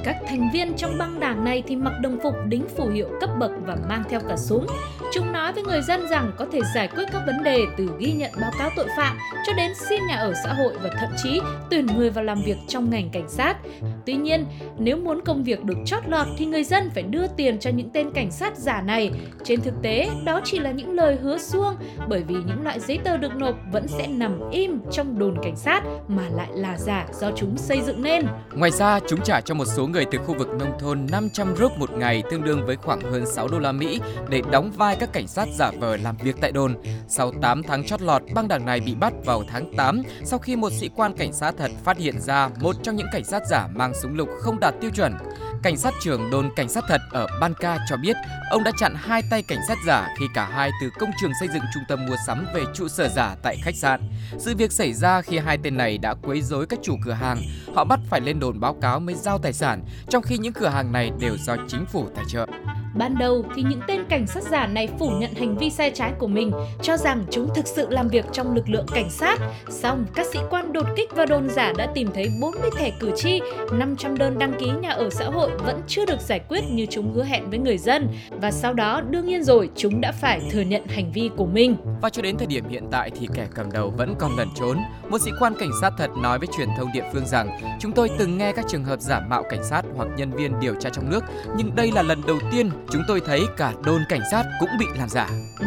Các 0.05 0.17
thành 0.29 0.51
viên 0.53 0.75
trong 0.77 0.99
băng 0.99 1.21
đảng 1.21 1.45
này 1.45 1.63
thì 1.67 1.77
mặc 1.77 1.93
đồng 2.01 2.19
phục, 2.23 2.35
đính 2.49 2.65
phù 2.77 2.89
hiệu 2.89 3.09
cấp 3.21 3.31
bậc 3.39 3.51
và 3.67 3.77
mang 3.89 4.03
theo 4.11 4.21
cả 4.29 4.37
súng. 4.37 4.67
Chúng 5.13 5.33
nói 5.33 5.53
với 5.53 5.63
người 5.63 5.83
dân 5.83 6.09
rằng 6.09 6.33
có 6.39 6.47
thể 6.53 6.61
giải 6.75 6.89
quyết 6.89 7.05
các 7.13 7.23
vấn 7.27 7.43
đề 7.45 7.67
từ 7.77 7.89
ghi 7.99 8.13
nhận 8.13 8.31
báo 8.41 8.51
cáo 8.59 8.71
tội 8.77 8.87
phạm 8.97 9.19
cho 9.47 9.53
đến 9.53 9.73
xin 9.89 10.07
nhà 10.09 10.17
ở 10.17 10.33
xã 10.45 10.53
hội 10.53 10.75
và 10.83 10.91
thậm 11.01 11.11
chí 11.23 11.41
tuyển 11.71 11.87
người 11.87 12.11
vào 12.11 12.25
làm 12.25 12.43
việc 12.43 12.57
trong 12.69 12.91
ngành 12.91 13.11
cảnh 13.11 13.29
sát. 13.29 13.57
Tuy 14.07 14.15
nhiên, 14.15 14.47
nếu 14.79 14.97
muốn 14.97 15.21
công 15.25 15.45
việc 15.45 15.65
được 15.65 15.79
chót 15.87 16.03
lọt 16.07 16.27
thì 16.39 16.47
người 16.47 16.65
dân 16.65 16.91
phải 16.95 17.03
đưa 17.03 17.27
tiền 17.27 17.59
cho 17.59 17.71
những 17.71 17.91
tên 17.91 18.11
cảnh 18.11 18.31
sát 18.31 18.57
giả 18.57 18.81
này. 18.81 19.11
Trên 19.45 19.61
thực 19.61 19.75
tế, 19.83 20.11
đó 20.25 20.41
chỉ 20.45 20.59
là 20.59 20.71
những 20.71 20.95
lời 20.95 21.19
hứa 21.23 21.39
suông 21.39 21.75
bởi 22.09 22.23
vì 22.23 22.35
những 22.35 22.63
loại 22.63 22.81
giấy 22.81 22.99
tờ 23.05 23.17
được 23.17 23.37
nộp 23.37 23.55
vẫn 23.73 23.89
sẽ 23.89 24.07
nằm 24.07 24.51
im 24.51 24.79
trong 24.91 25.19
đồn 25.19 25.37
cảnh 25.43 25.57
sát 25.57 25.83
mà 26.09 26.23
lại 26.33 26.49
là 26.55 26.79
giả 26.79 27.07
do 27.21 27.31
chúng 27.37 27.59
xây 27.59 27.81
dựng 27.83 28.03
nên. 28.03 28.27
Ngoài 28.55 28.71
ra, 28.71 29.01
chúng 29.09 29.21
trả 29.21 29.41
cho 29.41 29.55
một 29.55 29.65
số 29.65 29.87
người 29.87 30.05
từ 30.11 30.19
khu 30.19 30.35
vực 30.39 30.49
nông 30.59 30.73
thôn 30.79 31.07
500 31.11 31.57
rúp 31.57 31.79
một 31.79 31.91
ngày 31.93 32.23
tương 32.31 32.45
đương 32.45 32.67
với 32.67 32.77
khoảng 32.77 33.01
hơn 33.01 33.27
6 33.27 33.49
đô 33.49 33.59
la 33.59 33.73
Mỹ 33.73 34.01
để 34.29 34.43
đóng 34.51 34.71
vai 34.77 34.97
các 35.03 35.13
cảnh 35.13 35.29
sát 35.29 35.49
giả 35.55 35.71
vờ 35.71 35.97
làm 35.97 36.17
việc 36.17 36.37
tại 36.41 36.53
đồn. 36.53 36.75
Sau 37.09 37.33
8 37.43 37.63
tháng 37.63 37.85
chót 37.85 38.03
lọt, 38.03 38.23
băng 38.35 38.49
đảng 38.49 38.67
này 38.67 38.81
bị 38.81 38.95
bắt 38.95 39.13
vào 39.25 39.43
tháng 39.49 39.77
8 39.77 40.03
sau 40.25 40.39
khi 40.39 40.57
một 40.57 40.73
sĩ 40.73 40.91
quan 40.97 41.17
cảnh 41.17 41.33
sát 41.33 41.55
thật 41.59 41.71
phát 41.85 41.99
hiện 41.99 42.21
ra 42.21 42.49
một 42.61 42.77
trong 42.83 42.97
những 42.97 43.07
cảnh 43.13 43.25
sát 43.25 43.43
giả 43.47 43.69
mang 43.75 43.93
súng 44.03 44.15
lục 44.15 44.29
không 44.41 44.61
đạt 44.61 44.75
tiêu 44.81 44.91
chuẩn. 44.91 45.15
Cảnh 45.63 45.77
sát 45.77 45.95
trưởng 46.01 46.31
đồn 46.31 46.51
cảnh 46.57 46.69
sát 46.69 46.85
thật 46.89 47.01
ở 47.11 47.27
Banka 47.41 47.79
cho 47.89 47.97
biết 47.97 48.17
ông 48.51 48.65
đã 48.65 48.73
chặn 48.79 48.95
hai 48.97 49.23
tay 49.31 49.43
cảnh 49.43 49.59
sát 49.69 49.79
giả 49.87 50.09
khi 50.19 50.27
cả 50.35 50.45
hai 50.45 50.71
từ 50.81 50.91
công 50.99 51.11
trường 51.21 51.33
xây 51.41 51.49
dựng 51.49 51.63
trung 51.75 51.83
tâm 51.89 52.07
mua 52.07 52.17
sắm 52.27 52.47
về 52.55 52.65
trụ 52.75 52.89
sở 52.89 53.09
giả 53.09 53.37
tại 53.43 53.57
khách 53.65 53.77
sạn. 53.77 54.01
Sự 54.39 54.55
việc 54.57 54.73
xảy 54.73 54.93
ra 54.93 55.23
khi 55.23 55.39
hai 55.39 55.59
tên 55.63 55.77
này 55.77 55.99
đã 55.99 56.15
quấy 56.23 56.43
rối 56.43 56.67
các 56.67 56.79
chủ 56.83 56.97
cửa 57.05 57.13
hàng. 57.13 57.43
Họ 57.75 57.85
bắt 57.85 58.01
phải 58.11 58.21
lên 58.21 58.41
đồn 58.41 58.61
báo 58.61 58.77
cáo 58.83 59.01
mới 59.01 59.15
giao 59.15 59.39
tài 59.39 59.53
sản, 59.53 59.83
trong 60.09 60.23
khi 60.23 60.39
những 60.39 60.53
cửa 60.53 60.69
hàng 60.69 60.93
này 60.93 61.11
đều 61.21 61.37
do 61.37 61.57
chính 61.69 61.87
phủ 61.87 62.07
tài 62.15 62.25
trợ. 62.29 62.47
Ban 62.95 63.19
đầu 63.19 63.45
thì 63.55 63.63
những 63.63 63.81
tên 63.89 64.05
cảnh 64.09 64.27
sát 64.27 64.43
giả 64.43 64.67
này 64.67 64.89
phủ 64.99 65.11
nhận 65.11 65.35
hành 65.35 65.57
vi 65.59 65.71
sai 65.71 65.91
trái 65.95 66.13
của 66.19 66.27
mình, 66.27 66.53
cho 66.83 66.97
rằng 66.97 67.25
chúng 67.31 67.49
thực 67.55 67.67
sự 67.67 67.87
làm 67.91 68.09
việc 68.09 68.25
trong 68.33 68.55
lực 68.55 68.69
lượng 68.69 68.87
cảnh 68.95 69.11
sát. 69.11 69.39
Xong, 69.69 70.07
các 70.15 70.27
sĩ 70.27 70.39
quan 70.51 70.73
đột 70.73 70.87
kích 70.97 71.11
và 71.17 71.27
đồn 71.27 71.49
giả 71.51 71.73
đã 71.77 71.87
tìm 71.95 72.09
thấy 72.15 72.29
40 72.41 72.71
thẻ 72.77 72.91
cử 73.01 73.13
tri, 73.17 73.41
500 73.73 74.19
đơn 74.19 74.39
đăng 74.39 74.53
ký 74.61 74.71
nhà 74.81 74.91
ở 74.91 75.11
xã 75.11 75.25
hội 75.25 75.51
vẫn 75.65 75.81
chưa 75.87 76.07
được 76.07 76.21
giải 76.21 76.41
quyết 76.49 76.61
như 76.71 76.87
chúng 76.91 77.13
hứa 77.15 77.25
hẹn 77.25 77.51
với 77.51 77.59
người 77.59 77.79
dân. 77.79 78.09
Và 78.31 78.51
sau 78.51 78.75
đó, 78.75 79.01
đương 79.01 79.27
nhiên 79.27 79.45
rồi, 79.45 79.71
chúng 79.77 80.01
đã 80.01 80.13
phải 80.13 80.41
thừa 80.51 80.61
nhận 80.61 80.87
hành 80.87 81.13
vi 81.13 81.31
của 81.37 81.47
mình. 81.47 81.77
Và 82.03 82.11
cho 82.11 82.23
đến 82.23 82.37
thời 82.37 82.47
điểm 82.47 82.69
hiện 82.69 82.85
tại 82.91 83.11
thì 83.21 83.29
kẻ 83.35 83.47
cầm 83.55 83.73
đầu 83.73 83.91
vẫn 83.97 84.15
còn 84.19 84.37
lẩn 84.37 84.49
trốn. 84.55 84.79
Một 85.09 85.21
sĩ 85.21 85.31
quan 85.41 85.55
cảnh 85.59 85.71
sát 85.81 85.93
thật 85.99 86.11
nói 86.17 86.39
với 86.39 86.49
truyền 86.57 86.69
thông 86.79 86.93
địa 86.93 87.05
phương 87.13 87.27
rằng 87.27 87.61
chúng 87.81 87.93
tôi 87.93 88.11
từng 88.19 88.39
nghe 88.39 88.53
các 88.53 88.65
trường 88.69 88.85
hợp 88.85 89.01
giả 89.01 89.21
mạo 89.21 89.43
cảnh 89.51 89.65
sát 89.65 89.83
hoặc 89.97 90.09
nhân 90.17 90.31
viên 90.31 90.61
điều 90.61 90.75
tra 90.75 90.91
trong 90.91 91.11
nước, 91.11 91.25
nhưng 91.57 91.75
đây 91.75 91.91
là 91.93 92.03
lần 92.03 92.21
đầu 92.27 92.39
tiên 92.53 92.71
chúng 92.91 93.03
tôi 93.09 93.21
thấy 93.27 93.47
cả 93.57 93.73
đồn 93.85 94.05
cảnh 94.09 94.23
sát 94.31 94.45
cũng 94.61 94.71
bị 94.79 94.87
làm 94.99 95.09
giả. 95.09 95.29
Ừ, 95.59 95.67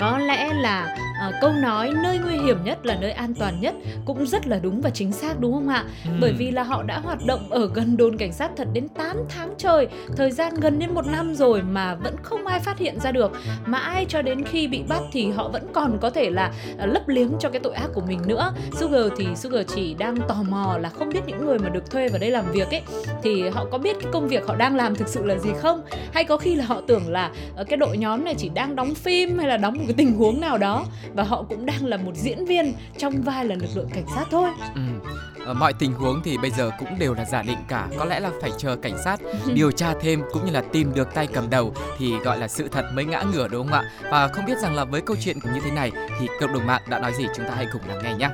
có 0.00 0.18
lẽ 0.18 0.52
là 0.52 0.96
à, 1.20 1.32
câu 1.40 1.52
nói 1.52 1.90
nơi 2.02 2.18
nguy 2.18 2.36
hiểm 2.36 2.64
nhất 2.64 2.86
là 2.86 2.96
nơi 3.00 3.10
an 3.10 3.34
toàn 3.34 3.60
nhất 3.60 3.74
cũng 4.04 4.26
rất 4.26 4.46
là 4.46 4.58
đúng 4.62 4.80
và 4.80 4.90
chính 4.90 5.12
xác 5.12 5.40
đúng 5.40 5.52
không 5.52 5.68
ạ? 5.68 5.84
Ừ. 6.04 6.10
Bởi 6.20 6.32
vì 6.32 6.50
là 6.50 6.62
họ 6.62 6.82
đã 6.82 6.98
hoạt 6.98 7.18
động 7.26 7.50
ở 7.50 7.70
gần 7.74 7.96
đồn 7.96 8.16
cảnh 8.16 8.32
sát 8.32 8.50
thật 8.56 8.68
đến 8.72 8.88
8 8.88 9.16
tháng 9.28 9.54
trời, 9.58 9.88
thời 10.16 10.30
gian 10.30 10.54
gần 10.54 10.78
đến 10.78 10.94
một 10.94 11.06
năm 11.06 11.34
rồi 11.34 11.62
mà 11.62 11.94
vẫn 11.94 12.16
không 12.22 12.46
ai 12.46 12.60
phát 12.60 12.78
hiện 12.78 13.00
ra 13.00 13.12
được. 13.12 13.32
Mãi 13.66 14.06
cho 14.08 14.22
đến 14.22 14.44
khi 14.44 14.68
bị 14.68 14.82
bắt 14.88 15.02
thì 15.12 15.30
họ 15.30 15.48
vẫn 15.48 15.62
còn 15.72 15.98
có 16.00 16.10
thể 16.10 16.30
là 16.30 16.52
à, 16.78 16.86
lấp 16.86 17.08
liếng 17.08 17.32
cho 17.40 17.48
cái 17.48 17.60
tội 17.60 17.74
ác 17.74 17.88
của 17.94 18.02
mình 18.06 18.20
nữa. 18.26 18.52
Sugar 18.72 19.12
thì 19.16 19.26
Sugar 19.36 19.66
chỉ 19.74 19.94
đang 19.94 20.16
tò 20.28 20.36
mò 20.48 20.78
là 20.80 20.88
không 20.88 21.08
biết 21.08 21.20
những 21.26 21.46
người 21.46 21.58
mà 21.58 21.68
được 21.68 21.90
thuê 21.90 22.08
vào 22.08 22.18
đây 22.18 22.30
làm 22.30 22.52
việc 22.52 22.70
ấy 22.70 22.82
thì 23.22 23.48
họ 23.48 23.64
có 23.70 23.78
biết 23.78 23.96
cái 24.00 24.12
công 24.12 24.28
việc 24.28 24.46
họ 24.46 24.56
đang 24.56 24.76
làm 24.76 24.94
thực 24.94 25.08
sự 25.08 25.24
là 25.24 25.38
gì 25.38 25.50
không? 25.58 25.82
Hay 26.12 26.24
có 26.24 26.36
khi 26.36 26.54
là 26.54 26.64
họ 26.64 26.80
tưởng 26.86 27.08
là 27.08 27.30
ờ, 27.56 27.64
cái 27.64 27.76
đội 27.76 27.96
nhóm 27.98 28.24
này 28.24 28.34
chỉ 28.38 28.48
đang 28.48 28.76
đóng 28.76 28.94
phim 28.94 29.38
hay 29.38 29.48
là 29.48 29.56
đóng 29.56 29.74
một 29.74 29.84
cái 29.86 29.94
tình 29.96 30.14
huống 30.14 30.40
nào 30.40 30.58
đó 30.58 30.84
và 31.14 31.22
họ 31.22 31.42
cũng 31.48 31.66
đang 31.66 31.86
là 31.86 31.96
một 31.96 32.12
diễn 32.14 32.44
viên 32.44 32.72
trong 32.98 33.22
vai 33.22 33.44
là 33.44 33.54
lực 33.54 33.70
lượng 33.74 33.88
cảnh 33.92 34.06
sát 34.14 34.24
thôi. 34.30 34.50
Ừ. 34.74 34.80
Ờ, 35.44 35.54
mọi 35.54 35.72
tình 35.72 35.92
huống 35.92 36.20
thì 36.24 36.38
bây 36.38 36.50
giờ 36.50 36.70
cũng 36.78 36.98
đều 36.98 37.14
là 37.14 37.24
giả 37.24 37.42
định 37.42 37.58
cả 37.68 37.88
có 37.98 38.04
lẽ 38.04 38.20
là 38.20 38.30
phải 38.40 38.50
chờ 38.58 38.76
cảnh 38.76 38.98
sát 39.04 39.20
điều 39.54 39.70
tra 39.70 39.94
thêm 40.00 40.22
cũng 40.32 40.46
như 40.46 40.52
là 40.52 40.62
tìm 40.72 40.94
được 40.94 41.14
tay 41.14 41.26
cầm 41.26 41.50
đầu 41.50 41.74
thì 41.98 42.18
gọi 42.18 42.38
là 42.38 42.48
sự 42.48 42.68
thật 42.68 42.90
mới 42.94 43.04
ngã 43.04 43.24
ngửa 43.32 43.48
đúng 43.48 43.66
không 43.66 43.80
ạ 43.80 43.90
và 44.10 44.28
không 44.28 44.44
biết 44.44 44.58
rằng 44.58 44.74
là 44.74 44.84
với 44.84 45.00
câu 45.00 45.16
chuyện 45.20 45.38
như 45.54 45.60
thế 45.64 45.70
này 45.70 45.92
thì 46.20 46.28
cộng 46.40 46.52
đồng 46.52 46.66
mạng 46.66 46.82
đã 46.88 46.98
nói 46.98 47.12
gì 47.18 47.24
chúng 47.36 47.46
ta 47.46 47.54
hãy 47.54 47.66
cùng 47.72 47.82
lắng 47.88 47.98
nghe 48.02 48.14
nhé 48.14 48.28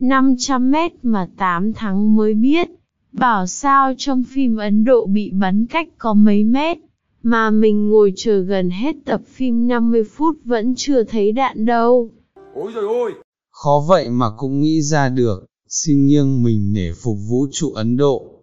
500 0.00 0.70
mét 0.70 0.92
mà 1.02 1.28
8 1.36 1.72
tháng 1.72 2.16
mới 2.16 2.34
biết. 2.34 2.68
Bảo 3.12 3.46
sao 3.46 3.92
trong 3.98 4.22
phim 4.22 4.56
Ấn 4.56 4.84
Độ 4.84 5.06
bị 5.06 5.30
bắn 5.30 5.66
cách 5.66 5.88
có 5.98 6.14
mấy 6.14 6.44
mét, 6.44 6.78
mà 7.22 7.50
mình 7.50 7.88
ngồi 7.90 8.12
chờ 8.16 8.40
gần 8.40 8.70
hết 8.70 8.96
tập 9.04 9.20
phim 9.26 9.68
50 9.68 10.04
phút 10.04 10.36
vẫn 10.44 10.74
chưa 10.76 11.04
thấy 11.04 11.32
đạn 11.32 11.66
đâu. 11.66 12.10
Ôi 12.54 12.72
trời 12.74 12.84
ơi! 12.84 13.12
Khó 13.50 13.84
vậy 13.88 14.10
mà 14.10 14.26
cũng 14.36 14.60
nghĩ 14.60 14.82
ra 14.82 15.08
được, 15.08 15.46
xin 15.68 16.06
nghiêng 16.06 16.42
mình 16.42 16.72
nể 16.72 16.92
phục 17.02 17.16
vũ 17.28 17.46
trụ 17.52 17.72
Ấn 17.72 17.96
Độ. 17.96 18.42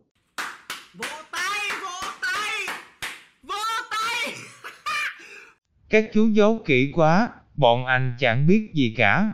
Vỗ 0.97 1.05
tay, 1.31 1.69
vỗ 1.81 2.07
tay, 2.21 2.75
vỗ 3.43 3.55
tay! 3.91 4.33
Các 5.89 6.09
chú 6.13 6.27
giấu 6.35 6.59
kỹ 6.65 6.91
quá, 6.95 7.29
bọn 7.55 7.85
anh 7.85 8.15
chẳng 8.19 8.47
biết 8.47 8.69
gì 8.73 8.93
cả. 8.97 9.33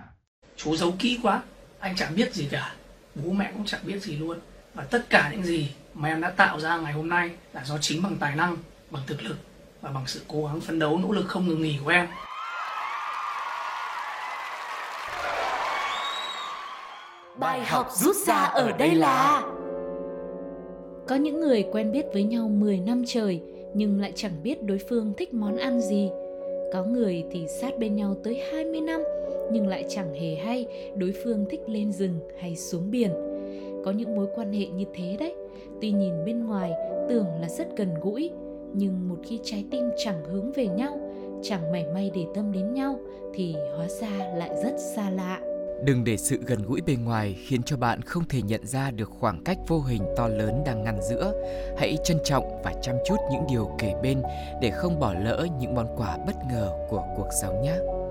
Chú 0.57 0.75
giấu 0.75 0.93
kỹ 0.99 1.19
quá, 1.23 1.43
anh 1.79 1.95
chẳng 1.97 2.15
biết 2.15 2.33
gì 2.33 2.47
cả 2.51 2.75
bố 3.15 3.31
mẹ 3.31 3.51
cũng 3.53 3.65
chẳng 3.65 3.81
biết 3.83 4.03
gì 4.03 4.15
luôn 4.15 4.39
và 4.73 4.83
tất 4.83 5.09
cả 5.09 5.29
những 5.31 5.43
gì 5.43 5.69
mà 5.93 6.09
em 6.09 6.21
đã 6.21 6.29
tạo 6.29 6.59
ra 6.59 6.77
ngày 6.77 6.93
hôm 6.93 7.09
nay 7.09 7.29
là 7.53 7.63
do 7.65 7.77
chính 7.77 8.03
bằng 8.03 8.15
tài 8.19 8.35
năng 8.35 8.57
bằng 8.93 9.03
thực 9.07 9.23
lực 9.23 9.35
và 9.81 9.91
bằng 9.91 10.03
sự 10.07 10.21
cố 10.27 10.45
gắng 10.45 10.61
phấn 10.61 10.79
đấu 10.79 10.97
nỗ 10.97 11.11
lực 11.11 11.25
không 11.27 11.47
ngừng 11.47 11.61
nghỉ 11.61 11.75
của 11.83 11.91
em. 11.91 12.07
Bài 17.39 17.65
học 17.65 17.87
rút 17.91 18.15
ra 18.15 18.35
ở 18.35 18.71
đây 18.71 18.95
là 18.95 19.41
có 21.07 21.15
những 21.15 21.39
người 21.39 21.65
quen 21.71 21.91
biết 21.91 22.05
với 22.13 22.23
nhau 22.23 22.49
10 22.49 22.79
năm 22.79 23.03
trời 23.07 23.41
nhưng 23.73 24.01
lại 24.01 24.13
chẳng 24.15 24.43
biết 24.43 24.63
đối 24.63 24.77
phương 24.89 25.13
thích 25.17 25.33
món 25.33 25.57
ăn 25.57 25.81
gì. 25.81 26.09
Có 26.73 26.83
người 26.83 27.23
thì 27.31 27.47
sát 27.61 27.79
bên 27.79 27.95
nhau 27.95 28.15
tới 28.23 28.43
20 28.51 28.81
năm 28.81 29.03
nhưng 29.51 29.67
lại 29.67 29.85
chẳng 29.89 30.13
hề 30.13 30.35
hay 30.35 30.67
đối 30.95 31.13
phương 31.23 31.45
thích 31.49 31.61
lên 31.67 31.91
rừng 31.91 32.19
hay 32.39 32.55
xuống 32.55 32.91
biển. 32.91 33.11
Có 33.85 33.91
những 33.91 34.15
mối 34.15 34.27
quan 34.35 34.53
hệ 34.53 34.65
như 34.65 34.85
thế 34.95 35.17
đấy. 35.19 35.35
Tuy 35.81 35.91
nhìn 35.91 36.25
bên 36.25 36.45
ngoài 36.45 36.71
tưởng 37.09 37.27
là 37.41 37.49
rất 37.49 37.67
gần 37.77 37.89
gũi 38.01 38.31
nhưng 38.73 39.09
một 39.09 39.17
khi 39.23 39.39
trái 39.43 39.65
tim 39.71 39.89
chẳng 39.97 40.23
hướng 40.25 40.51
về 40.51 40.67
nhau, 40.67 40.99
chẳng 41.43 41.71
mảy 41.71 41.85
may 41.93 42.11
để 42.15 42.25
tâm 42.35 42.51
đến 42.51 42.73
nhau, 42.73 42.99
thì 43.33 43.55
hóa 43.77 43.87
ra 43.87 44.33
lại 44.35 44.49
rất 44.63 44.73
xa 44.95 45.09
lạ 45.09 45.41
Đừng 45.85 46.03
để 46.03 46.17
sự 46.17 46.37
gần 46.45 46.63
gũi 46.63 46.81
bề 46.81 46.95
ngoài 46.95 47.35
khiến 47.47 47.63
cho 47.63 47.77
bạn 47.77 48.01
không 48.01 48.23
thể 48.29 48.41
nhận 48.41 48.65
ra 48.65 48.91
được 48.91 49.09
khoảng 49.09 49.43
cách 49.43 49.57
vô 49.67 49.79
hình 49.79 50.01
to 50.17 50.27
lớn 50.27 50.63
đang 50.65 50.83
ngăn 50.83 51.01
giữa. 51.09 51.33
Hãy 51.77 51.97
trân 52.03 52.17
trọng 52.23 52.61
và 52.63 52.73
chăm 52.81 52.95
chút 53.05 53.15
những 53.31 53.43
điều 53.49 53.71
kể 53.79 53.93
bên 54.03 54.21
để 54.61 54.71
không 54.71 54.99
bỏ 54.99 55.13
lỡ 55.13 55.47
những 55.59 55.75
món 55.75 55.87
quà 55.97 56.17
bất 56.25 56.35
ngờ 56.51 56.69
của 56.89 57.03
cuộc 57.17 57.29
sống 57.41 57.61
nhé. 57.61 58.02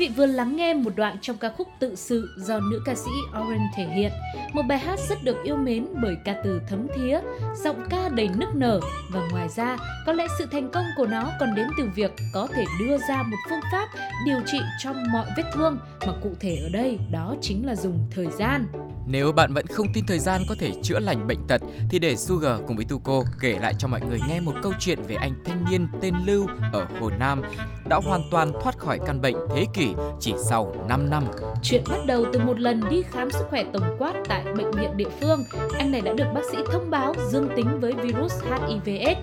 Vị 0.00 0.10
vừa 0.16 0.26
lắng 0.26 0.56
nghe 0.56 0.74
một 0.74 0.92
đoạn 0.96 1.16
trong 1.20 1.36
ca 1.36 1.48
khúc 1.48 1.68
tự 1.78 1.94
sự 1.94 2.28
do 2.36 2.60
nữ 2.60 2.82
ca 2.84 2.94
sĩ 2.94 3.10
Oren 3.42 3.60
thể 3.76 3.84
hiện. 3.84 4.12
Một 4.52 4.62
bài 4.68 4.78
hát 4.78 4.98
rất 5.08 5.18
được 5.24 5.36
yêu 5.44 5.56
mến 5.56 5.86
bởi 6.02 6.16
ca 6.24 6.34
từ 6.44 6.60
thấm 6.68 6.86
thía, 6.96 7.20
giọng 7.64 7.86
ca 7.90 8.08
đầy 8.08 8.28
nức 8.36 8.48
nở 8.54 8.80
và 9.12 9.20
ngoài 9.30 9.48
ra 9.48 9.76
có 10.06 10.12
lẽ 10.12 10.26
sự 10.38 10.46
thành 10.52 10.70
công 10.70 10.84
của 10.96 11.06
nó 11.06 11.30
còn 11.40 11.54
đến 11.54 11.66
từ 11.78 11.84
việc 11.94 12.12
có 12.34 12.48
thể 12.54 12.64
đưa 12.80 12.96
ra 13.08 13.22
một 13.22 13.36
phương 13.50 13.60
pháp 13.72 13.88
điều 14.26 14.40
trị 14.46 14.58
trong 14.78 14.96
mọi 15.12 15.26
vết 15.36 15.44
thương 15.54 15.78
mà 16.06 16.12
cụ 16.22 16.30
thể 16.40 16.56
ở 16.62 16.68
đây 16.72 16.98
đó 17.12 17.34
chính 17.40 17.66
là 17.66 17.74
dùng 17.74 17.98
thời 18.10 18.26
gian. 18.38 18.66
Nếu 19.10 19.32
bạn 19.32 19.54
vẫn 19.54 19.66
không 19.66 19.86
tin 19.92 20.06
thời 20.06 20.18
gian 20.18 20.42
có 20.48 20.54
thể 20.58 20.72
chữa 20.82 20.98
lành 20.98 21.26
bệnh 21.26 21.46
tật 21.48 21.60
thì 21.90 21.98
để 21.98 22.16
Sugar 22.16 22.60
cùng 22.66 22.76
với 22.76 22.84
Tuko 22.84 23.22
kể 23.40 23.58
lại 23.60 23.74
cho 23.78 23.88
mọi 23.88 24.00
người 24.08 24.18
nghe 24.28 24.40
một 24.40 24.52
câu 24.62 24.72
chuyện 24.78 24.98
về 25.08 25.14
anh 25.14 25.34
thanh 25.44 25.64
niên 25.70 25.88
tên 26.00 26.14
Lưu 26.26 26.46
ở 26.72 26.86
Hồ 27.00 27.10
Nam 27.18 27.42
đã 27.88 28.00
hoàn 28.04 28.22
toàn 28.30 28.52
thoát 28.62 28.78
khỏi 28.78 28.98
căn 29.06 29.20
bệnh 29.20 29.36
thế 29.54 29.66
kỷ 29.74 29.88
chỉ 30.20 30.34
sau 30.48 30.74
5 30.88 31.10
năm. 31.10 31.24
Chuyện 31.62 31.82
bắt 31.88 31.98
đầu 32.06 32.24
từ 32.32 32.40
một 32.40 32.60
lần 32.60 32.82
đi 32.90 33.02
khám 33.02 33.30
sức 33.30 33.44
khỏe 33.50 33.64
tổng 33.72 33.96
quát 33.98 34.14
tại 34.28 34.44
bệnh 34.44 34.70
viện 34.70 34.96
địa 34.96 35.08
phương. 35.20 35.44
Anh 35.78 35.92
này 35.92 36.00
đã 36.00 36.12
được 36.12 36.26
bác 36.34 36.40
sĩ 36.52 36.58
thông 36.72 36.90
báo 36.90 37.14
dương 37.30 37.48
tính 37.56 37.80
với 37.80 37.92
virus 37.92 38.32
HIVS. 38.42 39.18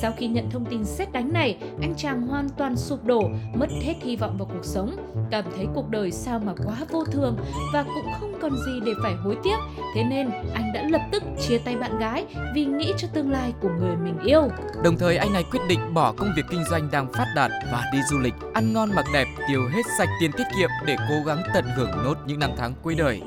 Sau 0.00 0.12
khi 0.18 0.26
nhận 0.26 0.50
thông 0.50 0.64
tin 0.64 0.84
xét 0.84 1.12
đánh 1.12 1.32
này, 1.32 1.58
anh 1.80 1.94
chàng 1.96 2.26
hoàn 2.26 2.48
toàn 2.48 2.76
sụp 2.76 3.04
đổ, 3.04 3.30
mất 3.54 3.68
hết 3.82 3.94
hy 4.02 4.16
vọng 4.16 4.38
vào 4.38 4.48
cuộc 4.52 4.64
sống, 4.64 4.96
cảm 5.30 5.44
thấy 5.56 5.66
cuộc 5.74 5.88
đời 5.90 6.12
sao 6.12 6.38
mà 6.38 6.52
quá 6.66 6.76
vô 6.90 7.04
thường 7.04 7.36
và 7.72 7.82
cũng 7.82 8.12
không 8.20 8.34
còn 8.42 8.52
gì 8.66 8.80
để 8.86 8.92
phải 9.02 9.14
hối 9.14 9.31
tiếc. 9.42 9.56
Thế 9.94 10.04
nên 10.04 10.30
anh 10.54 10.72
đã 10.74 10.82
lập 10.90 11.00
tức 11.12 11.22
chia 11.40 11.58
tay 11.58 11.76
bạn 11.76 11.98
gái 11.98 12.26
vì 12.54 12.64
nghĩ 12.64 12.92
cho 12.96 13.08
tương 13.14 13.30
lai 13.30 13.52
của 13.60 13.68
người 13.80 13.96
mình 13.96 14.18
yêu. 14.24 14.48
Đồng 14.84 14.96
thời 14.96 15.16
anh 15.16 15.32
này 15.32 15.44
quyết 15.50 15.60
định 15.68 15.94
bỏ 15.94 16.12
công 16.16 16.32
việc 16.36 16.44
kinh 16.50 16.64
doanh 16.70 16.88
đang 16.92 17.12
phát 17.12 17.26
đạt 17.36 17.50
và 17.72 17.84
đi 17.92 17.98
du 18.10 18.18
lịch, 18.18 18.34
ăn 18.54 18.72
ngon 18.72 18.90
mặc 18.94 19.04
đẹp, 19.14 19.26
tiêu 19.48 19.60
hết 19.72 19.82
sạch 19.98 20.08
tiền 20.20 20.32
tiết 20.32 20.44
kiệm 20.56 20.70
để 20.86 20.96
cố 21.08 21.14
gắng 21.26 21.42
tận 21.54 21.64
hưởng 21.76 21.90
nốt 22.04 22.14
những 22.26 22.38
năm 22.38 22.50
tháng 22.56 22.74
cuối 22.82 22.94
đời. 22.94 23.22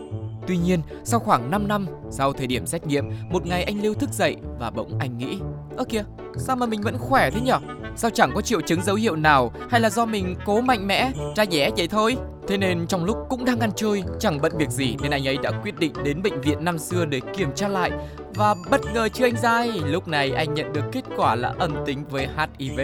Tuy 0.48 0.58
nhiên, 0.58 0.82
sau 1.04 1.20
khoảng 1.20 1.52
5 1.52 1.68
năm, 1.68 1.88
sau 2.12 2.34
thời 2.34 2.48
điểm 2.48 2.66
xét 2.66 2.88
nghiệm, 2.88 3.10
một 3.30 3.46
ngày 3.46 3.64
anh 3.64 3.84
Lưu 3.84 3.94
thức 3.94 4.10
dậy 4.10 4.36
và 4.60 4.70
bỗng 4.70 5.00
anh 5.00 5.18
nghĩ 5.18 5.40
Ơ 5.78 5.84
kìa, 5.90 6.04
sao 6.38 6.56
mà 6.56 6.66
mình 6.66 6.82
vẫn 6.82 6.98
khỏe 6.98 7.32
thế 7.32 7.42
nhở? 7.42 7.60
Sao 7.96 8.12
chẳng 8.12 8.32
có 8.36 8.42
triệu 8.42 8.62
chứng 8.62 8.82
dấu 8.82 8.96
hiệu 8.96 9.16
nào 9.16 9.52
hay 9.70 9.82
là 9.82 9.90
do 9.90 10.06
mình 10.06 10.36
cố 10.46 10.62
mạnh 10.62 10.88
mẽ, 10.88 11.12
ra 11.36 11.46
dẻ 11.52 11.72
vậy 11.78 11.88
thôi? 11.88 12.16
Thế 12.48 12.58
nên 12.58 12.88
trong 12.88 13.06
lúc 13.06 13.18
cũng 13.30 13.46
đang 13.46 13.60
ăn 13.60 13.70
chơi, 13.76 14.04
chẳng 14.20 14.42
bận 14.42 14.52
việc 14.58 14.70
gì 14.70 14.96
nên 15.02 15.12
anh 15.12 15.28
ấy 15.28 15.38
đã 15.44 15.52
quyết 15.64 15.80
định 15.80 15.94
đến 16.04 16.22
bệnh 16.22 16.42
viện 16.42 16.66
năm 16.66 16.78
xưa 16.78 17.06
để 17.06 17.20
kiểm 17.38 17.50
tra 17.56 17.68
lại 17.68 17.92
và 18.36 18.56
bất 18.72 18.82
ngờ 18.94 19.10
chưa 19.10 19.26
anh 19.26 19.38
dai, 19.38 19.72
lúc 19.86 20.08
này 20.08 20.32
anh 20.32 20.54
nhận 20.54 20.74
được 20.74 20.82
kết 20.92 21.04
quả 21.18 21.36
là 21.36 21.54
âm 21.60 21.76
tính 21.86 22.06
với 22.10 22.28
HIV. 22.38 22.80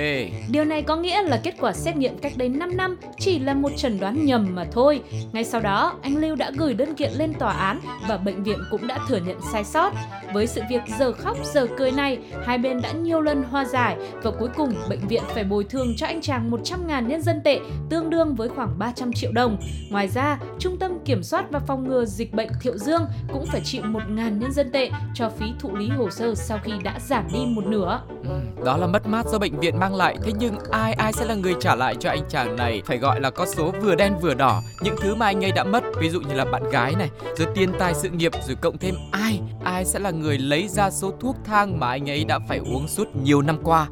Điều 0.49 0.65
này 0.65 0.81
có 0.81 0.95
nghĩa 0.95 1.23
là 1.23 1.39
kết 1.43 1.55
quả 1.59 1.73
xét 1.73 1.95
nghiệm 1.95 2.17
cách 2.17 2.33
đây 2.35 2.49
5 2.49 2.77
năm 2.77 2.97
chỉ 3.19 3.39
là 3.39 3.53
một 3.53 3.71
chẩn 3.77 3.99
đoán 3.99 4.25
nhầm 4.25 4.55
mà 4.55 4.65
thôi. 4.71 5.01
Ngay 5.33 5.43
sau 5.43 5.61
đó, 5.61 5.93
anh 6.01 6.17
Lưu 6.17 6.35
đã 6.35 6.51
gửi 6.57 6.73
đơn 6.73 6.95
kiện 6.95 7.11
lên 7.13 7.33
tòa 7.33 7.53
án 7.53 7.79
và 8.07 8.17
bệnh 8.17 8.43
viện 8.43 8.57
cũng 8.71 8.87
đã 8.87 8.99
thừa 9.07 9.19
nhận 9.25 9.37
sai 9.51 9.63
sót. 9.63 9.93
Với 10.33 10.47
sự 10.47 10.61
việc 10.69 10.81
giờ 10.99 11.11
khóc 11.11 11.37
giờ 11.53 11.67
cười 11.77 11.91
này, 11.91 12.19
hai 12.45 12.57
bên 12.57 12.81
đã 12.81 12.91
nhiều 12.91 13.21
lần 13.21 13.43
hòa 13.43 13.65
giải 13.65 13.95
và 14.23 14.31
cuối 14.39 14.49
cùng 14.57 14.73
bệnh 14.89 15.07
viện 15.07 15.23
phải 15.33 15.43
bồi 15.43 15.63
thường 15.63 15.93
cho 15.97 16.07
anh 16.07 16.21
chàng 16.21 16.51
100.000 16.51 17.07
nhân 17.07 17.21
dân 17.21 17.41
tệ, 17.43 17.59
tương 17.89 18.09
đương 18.09 18.35
với 18.35 18.49
khoảng 18.49 18.79
300 18.79 19.13
triệu 19.13 19.31
đồng. 19.31 19.50
Ngoài 19.89 20.07
ra, 20.07 20.37
Trung 20.59 20.77
tâm 20.79 20.99
Kiểm 21.05 21.23
soát 21.23 21.45
và 21.51 21.59
Phòng 21.59 21.87
ngừa 21.87 22.05
Dịch 22.05 22.33
bệnh 22.33 22.49
Thiệu 22.61 22.77
Dương 22.77 23.05
cũng 23.33 23.45
phải 23.45 23.61
chịu 23.63 23.81
1.000 23.81 24.37
nhân 24.37 24.51
dân 24.51 24.71
tệ 24.71 24.89
cho 25.13 25.29
phí 25.29 25.45
thụ 25.59 25.75
lý 25.75 25.89
hồ 25.89 26.09
sơ 26.09 26.35
sau 26.35 26.59
khi 26.63 26.71
đã 26.83 26.99
giảm 26.99 27.27
đi 27.33 27.39
một 27.45 27.65
nửa. 27.65 28.01
Ừ, 28.23 28.39
đó 28.65 28.77
là 28.77 28.87
mất 28.87 29.07
mát 29.07 29.25
do 29.25 29.39
bệnh 29.39 29.59
viện 29.59 29.79
mang 29.79 29.95
lại, 29.95 30.17
thế 30.23 30.31
nhưng 30.39 30.55
ai 30.71 30.93
ai 30.93 31.13
sẽ 31.13 31.25
là 31.25 31.35
người 31.35 31.55
trả 31.59 31.75
lại 31.75 31.95
cho 31.99 32.09
anh 32.09 32.23
chàng 32.29 32.55
này? 32.55 32.81
Phải 32.85 32.97
gọi 32.97 33.21
là 33.21 33.29
có 33.29 33.45
số 33.45 33.71
vừa 33.81 33.95
đen 33.95 34.13
vừa 34.21 34.33
đỏ, 34.33 34.61
những 34.81 34.95
thứ 35.01 35.15
mà 35.15 35.25
anh 35.25 35.45
ấy 35.45 35.51
đã 35.51 35.63
mất, 35.63 35.83
ví 35.99 36.09
dụ 36.09 36.21
như 36.21 36.33
là 36.33 36.45
bạn 36.45 36.63
gái 36.71 36.95
này, 36.95 37.09
rồi 37.37 37.47
tiền 37.55 37.71
tài 37.79 37.93
sự 37.93 38.09
nghiệp, 38.09 38.31
rồi 38.47 38.55
cộng 38.61 38.77
thêm 38.77 38.95
ai, 39.11 39.39
ai 39.63 39.85
sẽ 39.85 39.99
là 39.99 40.11
người 40.11 40.37
lấy 40.37 40.67
ra 40.67 40.89
số 40.91 41.11
thuốc 41.19 41.35
thang 41.45 41.79
mà 41.79 41.87
anh 41.87 42.09
ấy 42.09 42.23
đã 42.23 42.39
phải 42.47 42.57
uống 42.57 42.87
suốt 42.87 43.07
nhiều 43.23 43.41
năm 43.41 43.57
qua. 43.63 43.87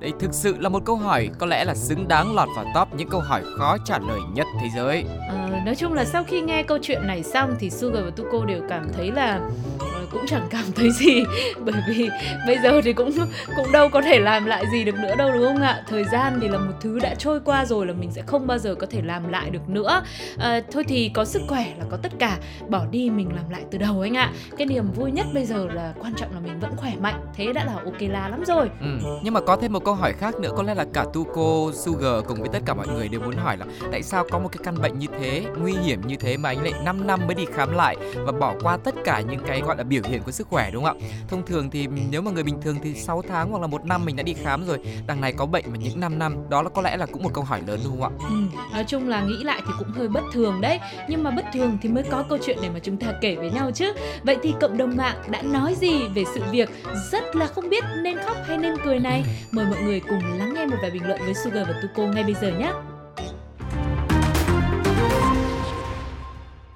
Đây 0.00 0.12
thực 0.20 0.34
sự 0.34 0.56
là 0.58 0.68
một 0.68 0.82
câu 0.84 0.96
hỏi 0.96 1.30
có 1.38 1.46
lẽ 1.46 1.64
là 1.64 1.74
xứng 1.74 2.08
đáng 2.08 2.34
lọt 2.34 2.48
vào 2.56 2.64
top 2.74 2.94
những 2.98 3.08
câu 3.08 3.20
hỏi 3.20 3.42
khó 3.58 3.76
trả 3.84 3.98
lời 3.98 4.20
nhất 4.34 4.46
thế 4.60 4.68
giới 4.76 5.03
vậy 5.08 5.18
Ờ, 5.28 5.48
nói 5.66 5.74
chung 5.74 5.92
là 5.92 6.04
sau 6.04 6.24
khi 6.24 6.40
nghe 6.40 6.62
câu 6.62 6.78
chuyện 6.82 7.06
này 7.06 7.22
xong 7.22 7.54
thì 7.58 7.70
Sugar 7.70 8.04
và 8.04 8.10
Tuko 8.16 8.44
đều 8.44 8.60
cảm 8.68 8.88
thấy 8.96 9.10
là 9.12 9.40
ờ, 9.78 10.06
cũng 10.12 10.23
cũng 10.24 10.30
chẳng 10.30 10.48
cảm 10.50 10.64
thấy 10.76 10.90
gì. 10.90 11.24
Bởi 11.64 11.74
vì 11.88 12.08
bây 12.46 12.58
giờ 12.62 12.80
thì 12.84 12.92
cũng 12.92 13.10
cũng 13.56 13.72
đâu 13.72 13.88
có 13.88 14.02
thể 14.02 14.18
làm 14.18 14.44
lại 14.46 14.64
gì 14.72 14.84
được 14.84 14.94
nữa 14.94 15.14
đâu 15.18 15.32
đúng 15.32 15.44
không 15.44 15.62
ạ? 15.62 15.82
Thời 15.88 16.04
gian 16.04 16.38
thì 16.42 16.48
là 16.48 16.58
một 16.58 16.72
thứ 16.80 16.98
đã 16.98 17.14
trôi 17.14 17.40
qua 17.40 17.64
rồi 17.64 17.86
là 17.86 17.92
mình 17.92 18.10
sẽ 18.12 18.22
không 18.26 18.46
bao 18.46 18.58
giờ 18.58 18.74
có 18.74 18.86
thể 18.90 19.02
làm 19.02 19.28
lại 19.28 19.50
được 19.50 19.68
nữa. 19.68 20.02
À, 20.38 20.60
thôi 20.72 20.84
thì 20.88 21.10
có 21.14 21.24
sức 21.24 21.42
khỏe 21.48 21.74
là 21.78 21.84
có 21.90 21.96
tất 21.96 22.12
cả 22.18 22.38
bỏ 22.68 22.84
đi 22.90 23.10
mình 23.10 23.28
làm 23.36 23.50
lại 23.50 23.62
từ 23.70 23.78
đầu 23.78 24.00
anh 24.00 24.16
ạ. 24.16 24.32
Cái 24.58 24.66
niềm 24.66 24.90
vui 24.92 25.10
nhất 25.10 25.26
bây 25.34 25.44
giờ 25.44 25.66
là 25.72 25.94
quan 26.00 26.14
trọng 26.14 26.34
là 26.34 26.40
mình 26.40 26.60
vẫn 26.60 26.76
khỏe 26.76 26.92
mạnh 27.00 27.20
thế 27.34 27.52
đã 27.52 27.64
là 27.64 27.74
ok 27.84 28.00
là 28.00 28.28
lắm 28.28 28.44
rồi. 28.46 28.70
Ừ. 28.80 29.18
nhưng 29.22 29.34
mà 29.34 29.40
có 29.40 29.56
thêm 29.56 29.72
một 29.72 29.84
câu 29.84 29.94
hỏi 29.94 30.12
khác 30.12 30.34
nữa 30.40 30.50
có 30.56 30.62
lẽ 30.62 30.74
là 30.74 30.84
cả 30.92 31.04
Tuko, 31.12 31.72
Sugar 31.72 32.24
cùng 32.26 32.40
với 32.40 32.48
tất 32.52 32.58
cả 32.66 32.74
mọi 32.74 32.88
người 32.88 33.08
đều 33.08 33.20
muốn 33.20 33.36
hỏi 33.36 33.56
là 33.56 33.66
tại 33.92 34.02
sao 34.02 34.24
có 34.30 34.38
một 34.38 34.48
cái 34.52 34.60
căn 34.64 34.82
bệnh 34.82 34.98
như 34.98 35.06
thế 35.20 35.44
nguy 35.58 35.72
hiểm 35.72 36.00
như 36.06 36.16
thế 36.16 36.36
mà 36.36 36.48
anh 36.48 36.62
lại 36.62 36.72
5 36.84 37.06
năm 37.06 37.20
mới 37.26 37.34
đi 37.34 37.44
khám 37.54 37.74
lại 37.74 37.96
và 38.26 38.32
bỏ 38.32 38.54
qua 38.62 38.76
tất 38.76 38.94
cả 39.04 39.20
những 39.20 39.40
cái 39.46 39.60
gọi 39.60 39.76
là 39.76 39.84
biểu 39.84 40.02
hiện 40.08 40.13
của 40.22 40.32
sức 40.32 40.48
khỏe 40.48 40.70
đúng 40.70 40.84
không 40.84 40.98
ạ? 41.00 41.06
Thông 41.28 41.46
thường 41.46 41.70
thì 41.70 41.86
nếu 42.10 42.22
mà 42.22 42.30
người 42.30 42.42
bình 42.42 42.60
thường 42.62 42.76
thì 42.82 42.94
6 42.94 43.22
tháng 43.28 43.50
hoặc 43.50 43.60
là 43.60 43.66
một 43.66 43.84
năm 43.84 44.04
mình 44.04 44.16
đã 44.16 44.22
đi 44.22 44.34
khám 44.34 44.64
rồi 44.66 44.78
đằng 45.06 45.20
này 45.20 45.32
có 45.32 45.46
bệnh 45.46 45.64
mà 45.68 45.76
những 45.76 46.00
5 46.00 46.18
năm 46.18 46.36
đó 46.48 46.62
là 46.62 46.68
có 46.68 46.82
lẽ 46.82 46.96
là 46.96 47.06
cũng 47.06 47.22
một 47.22 47.30
câu 47.34 47.44
hỏi 47.44 47.60
lớn 47.66 47.80
đúng 47.84 48.00
không 48.00 48.18
ạ? 48.20 48.26
Ừ, 48.28 48.34
nói 48.72 48.84
chung 48.88 49.08
là 49.08 49.22
nghĩ 49.24 49.44
lại 49.44 49.62
thì 49.66 49.72
cũng 49.78 49.88
hơi 49.88 50.08
bất 50.08 50.22
thường 50.32 50.60
đấy. 50.60 50.78
Nhưng 51.08 51.22
mà 51.22 51.30
bất 51.30 51.44
thường 51.54 51.78
thì 51.82 51.88
mới 51.88 52.02
có 52.02 52.24
câu 52.28 52.38
chuyện 52.46 52.58
để 52.62 52.70
mà 52.70 52.78
chúng 52.78 52.96
ta 52.96 53.12
kể 53.20 53.34
với 53.34 53.50
nhau 53.50 53.70
chứ. 53.74 53.92
Vậy 54.22 54.36
thì 54.42 54.54
cộng 54.60 54.76
đồng 54.76 54.96
mạng 54.96 55.16
đã 55.30 55.42
nói 55.42 55.74
gì 55.80 56.08
về 56.14 56.24
sự 56.34 56.40
việc 56.50 56.68
rất 57.12 57.36
là 57.36 57.46
không 57.46 57.68
biết 57.68 57.84
nên 58.02 58.18
khóc 58.26 58.36
hay 58.46 58.58
nên 58.58 58.74
cười 58.84 58.98
này? 58.98 59.24
Mời 59.50 59.66
mọi 59.66 59.82
người 59.82 60.00
cùng 60.00 60.38
lắng 60.38 60.54
nghe 60.54 60.66
một 60.66 60.76
vài 60.82 60.90
bình 60.90 61.06
luận 61.06 61.20
với 61.24 61.34
Sugar 61.34 61.68
và 61.68 61.74
Tuko 61.82 62.02
ngay 62.12 62.24
bây 62.24 62.34
giờ 62.34 62.50
nhé. 62.58 62.72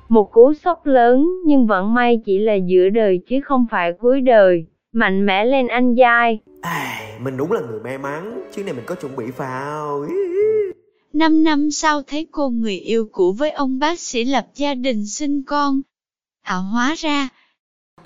Một 0.09 0.33
cú 0.33 0.55
sốc 0.55 0.87
lớn 0.87 1.27
nhưng 1.47 1.67
vẫn 1.67 1.95
may 1.95 2.21
chỉ 2.25 2.39
là 2.39 2.55
giữa 2.55 2.89
đời 2.89 3.21
chứ 3.29 3.41
không 3.45 3.67
phải 3.71 3.93
cuối 4.01 4.21
đời. 4.21 4.67
Mạnh 4.93 5.27
mẽ 5.27 5.45
lên 5.45 5.69
anh 5.69 5.95
giai. 5.95 6.41
À, 6.63 7.01
mình 7.21 7.37
đúng 7.37 7.53
là 7.53 7.61
người 7.61 7.81
may 7.81 7.99
mắn, 7.99 8.41
chuyến 8.55 8.67
này 8.67 8.75
mình 8.75 8.85
có 8.87 8.95
chuẩn 8.95 9.17
bị 9.17 9.25
phao. 9.31 10.07
Năm 11.13 11.45
năm 11.45 11.71
sau 11.71 12.03
thấy 12.03 12.27
cô 12.31 12.49
người 12.49 12.79
yêu 12.79 13.09
cũ 13.13 13.33
với 13.33 13.51
ông 13.51 13.79
bác 13.79 14.01
sĩ 14.01 14.25
lập 14.25 14.47
gia 14.55 14.75
đình 14.75 15.07
sinh 15.07 15.43
con. 15.43 15.81
À 16.43 16.55
hóa 16.55 16.95
ra. 16.99 17.29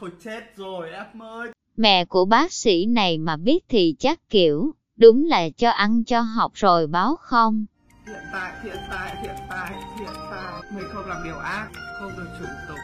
Thôi 0.00 0.10
chết 0.24 0.56
rồi 0.56 0.88
em 0.90 1.22
ơi. 1.22 1.50
Mẹ 1.76 2.04
của 2.04 2.24
bác 2.24 2.52
sĩ 2.52 2.86
này 2.86 3.18
mà 3.18 3.36
biết 3.36 3.64
thì 3.68 3.94
chắc 3.98 4.30
kiểu, 4.30 4.74
đúng 4.96 5.24
là 5.24 5.48
cho 5.56 5.70
ăn 5.70 6.04
cho 6.04 6.20
học 6.20 6.52
rồi 6.54 6.86
báo 6.86 7.16
không. 7.16 7.64
Hiện 8.06 8.22
tại, 8.32 8.52
hiện 8.62 8.76
tại, 8.90 9.16
hiện 9.22 9.36
tại, 9.50 9.72
hiện 9.98 10.14
tại, 10.30 10.62
mình 10.74 10.84
không 10.92 11.08
làm 11.08 11.24
điều 11.24 11.38
ác, 11.38 11.68
không 12.00 12.10
được 12.16 12.26
chủng 12.38 12.48
tục. 12.68 12.78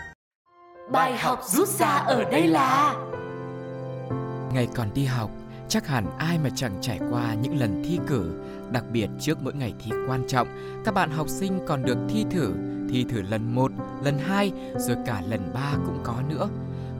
Bài 0.92 1.18
học 1.18 1.40
rút 1.44 1.68
ra 1.68 1.86
ở 1.88 2.24
đây 2.30 2.46
là 2.46 2.94
Ngày 4.54 4.68
còn 4.74 4.94
đi 4.94 5.04
học, 5.04 5.30
chắc 5.68 5.86
hẳn 5.86 6.06
ai 6.18 6.38
mà 6.38 6.50
chẳng 6.56 6.78
trải 6.80 7.00
qua 7.10 7.34
những 7.34 7.58
lần 7.58 7.82
thi 7.86 7.98
cử, 8.06 8.42
đặc 8.72 8.84
biệt 8.92 9.08
trước 9.20 9.42
mỗi 9.42 9.54
ngày 9.54 9.74
thi 9.84 9.90
quan 10.08 10.24
trọng, 10.28 10.48
các 10.84 10.94
bạn 10.94 11.10
học 11.10 11.28
sinh 11.28 11.60
còn 11.66 11.82
được 11.82 11.98
thi 12.08 12.26
thử, 12.30 12.54
thi 12.90 13.06
thử 13.10 13.22
lần 13.22 13.54
1, 13.54 13.72
lần 14.04 14.18
2, 14.18 14.52
rồi 14.76 14.96
cả 15.06 15.22
lần 15.26 15.50
3 15.54 15.72
cũng 15.86 16.00
có 16.04 16.22
nữa. 16.28 16.48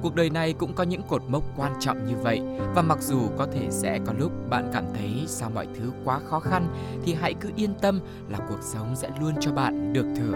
Cuộc 0.02 0.14
đời 0.14 0.30
này 0.30 0.52
cũng 0.52 0.72
có 0.72 0.84
những 0.84 1.02
cột 1.02 1.22
mốc 1.28 1.42
quan 1.56 1.72
trọng 1.80 2.06
như 2.06 2.14
vậy 2.22 2.40
và 2.74 2.82
mặc 2.82 2.98
dù 3.00 3.20
có 3.38 3.46
thể 3.52 3.66
sẽ 3.70 3.98
có 4.06 4.12
lúc 4.18 4.32
bạn 4.50 4.70
cảm 4.72 4.84
thấy 4.94 5.24
sao 5.26 5.50
mọi 5.54 5.66
thứ 5.74 5.92
quá 6.04 6.20
khó 6.24 6.40
khăn 6.40 6.66
thì 7.04 7.14
hãy 7.14 7.34
cứ 7.34 7.50
yên 7.56 7.74
tâm 7.80 8.00
là 8.28 8.38
cuộc 8.48 8.62
sống 8.62 8.96
sẽ 8.96 9.10
luôn 9.20 9.32
cho 9.40 9.52
bạn 9.52 9.92
được 9.92 10.06
thử. 10.16 10.32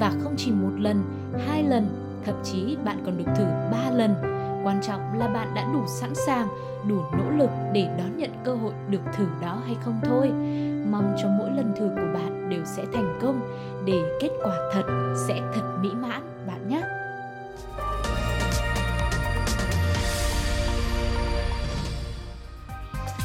Và 0.00 0.12
không 0.22 0.34
chỉ 0.36 0.50
một 0.50 0.72
lần, 0.78 1.04
hai 1.46 1.62
lần, 1.62 1.88
thậm 2.24 2.34
chí 2.44 2.76
bạn 2.84 3.02
còn 3.06 3.18
được 3.18 3.32
thử 3.36 3.44
ba 3.44 3.90
lần. 3.90 4.14
Quan 4.64 4.80
trọng 4.82 5.18
là 5.18 5.28
bạn 5.28 5.54
đã 5.54 5.72
đủ 5.72 5.84
sẵn 5.86 6.14
sàng, 6.14 6.48
đủ 6.88 7.00
nỗ 7.18 7.30
lực 7.30 7.50
để 7.72 7.88
đón 7.98 8.16
nhận 8.16 8.30
cơ 8.44 8.54
hội 8.54 8.72
được 8.88 9.02
thử 9.16 9.26
đó 9.42 9.62
hay 9.66 9.76
không 9.84 10.00
thôi. 10.04 10.32
Mong 10.90 11.16
cho 11.22 11.28
mỗi 11.38 11.50
lần 11.50 11.74
thử 11.78 11.88
của 11.88 12.14
bạn 12.14 12.50
đều 12.50 12.64
sẽ 12.64 12.84
thành 12.92 13.18
công 13.22 13.40
để 13.84 14.18
kết 14.20 14.30
quả 14.44 14.56
thật 14.72 15.14
sẽ 15.28 15.40
thật 15.54 15.78
mỹ 15.80 15.90
mãn 15.94 16.22
bạn 16.46 16.68
nhé. 16.68 16.82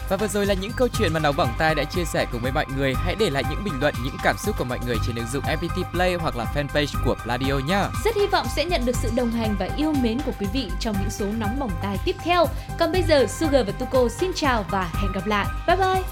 Và 0.09 0.17
vừa 0.17 0.27
rồi 0.27 0.45
là 0.45 0.53
những 0.53 0.71
câu 0.75 0.87
chuyện 0.87 1.13
mà 1.13 1.19
Nóng 1.19 1.35
Bỏng 1.35 1.53
Tai 1.57 1.75
đã 1.75 1.83
chia 1.83 2.05
sẻ 2.05 2.25
cùng 2.31 2.41
với 2.41 2.51
mọi 2.51 2.65
người. 2.77 2.93
Hãy 2.93 3.15
để 3.19 3.29
lại 3.29 3.43
những 3.49 3.63
bình 3.63 3.73
luận, 3.81 3.93
những 4.03 4.15
cảm 4.23 4.35
xúc 4.37 4.55
của 4.59 4.63
mọi 4.63 4.79
người 4.85 4.95
trên 5.07 5.15
ứng 5.15 5.27
dụng 5.27 5.43
FPT 5.43 5.83
Play 5.91 6.13
hoặc 6.15 6.35
là 6.35 6.45
fanpage 6.55 7.05
của 7.05 7.15
Pladio 7.23 7.59
nhé. 7.67 7.83
Rất 8.05 8.15
hy 8.15 8.27
vọng 8.27 8.47
sẽ 8.55 8.65
nhận 8.65 8.85
được 8.85 8.95
sự 8.95 9.09
đồng 9.15 9.31
hành 9.31 9.55
và 9.59 9.69
yêu 9.77 9.93
mến 9.93 10.19
của 10.25 10.31
quý 10.39 10.47
vị 10.53 10.71
trong 10.79 10.95
những 10.99 11.09
số 11.09 11.25
Nóng 11.25 11.59
Bỏng 11.59 11.71
Tai 11.81 11.97
tiếp 12.05 12.15
theo. 12.23 12.45
Còn 12.79 12.91
bây 12.91 13.03
giờ, 13.03 13.25
Sugar 13.27 13.67
và 13.67 13.71
Tuko 13.71 14.09
xin 14.09 14.31
chào 14.35 14.65
và 14.69 14.89
hẹn 15.01 15.11
gặp 15.11 15.27
lại. 15.27 15.45
Bye 15.67 15.77
bye! 15.77 16.03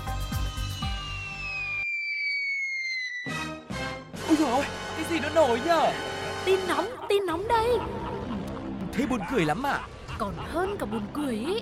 Ôi 4.27 4.37
dồi 4.39 4.51
ôi, 4.51 4.63
cái 4.97 5.05
gì 5.09 5.19
nó 5.19 5.29
nổi 5.29 5.59
nhở? 5.65 5.91
Tin 6.45 6.59
nóng, 6.67 6.85
tin 7.09 7.25
nóng 7.25 7.47
đây 7.47 7.69
Thế 8.93 9.05
buồn 9.05 9.19
cười 9.31 9.45
lắm 9.45 9.63
à? 9.63 9.79
Còn 10.17 10.33
hơn 10.37 10.75
cả 10.79 10.85
buồn 10.85 11.01
cười 11.13 11.33
ý 11.33 11.61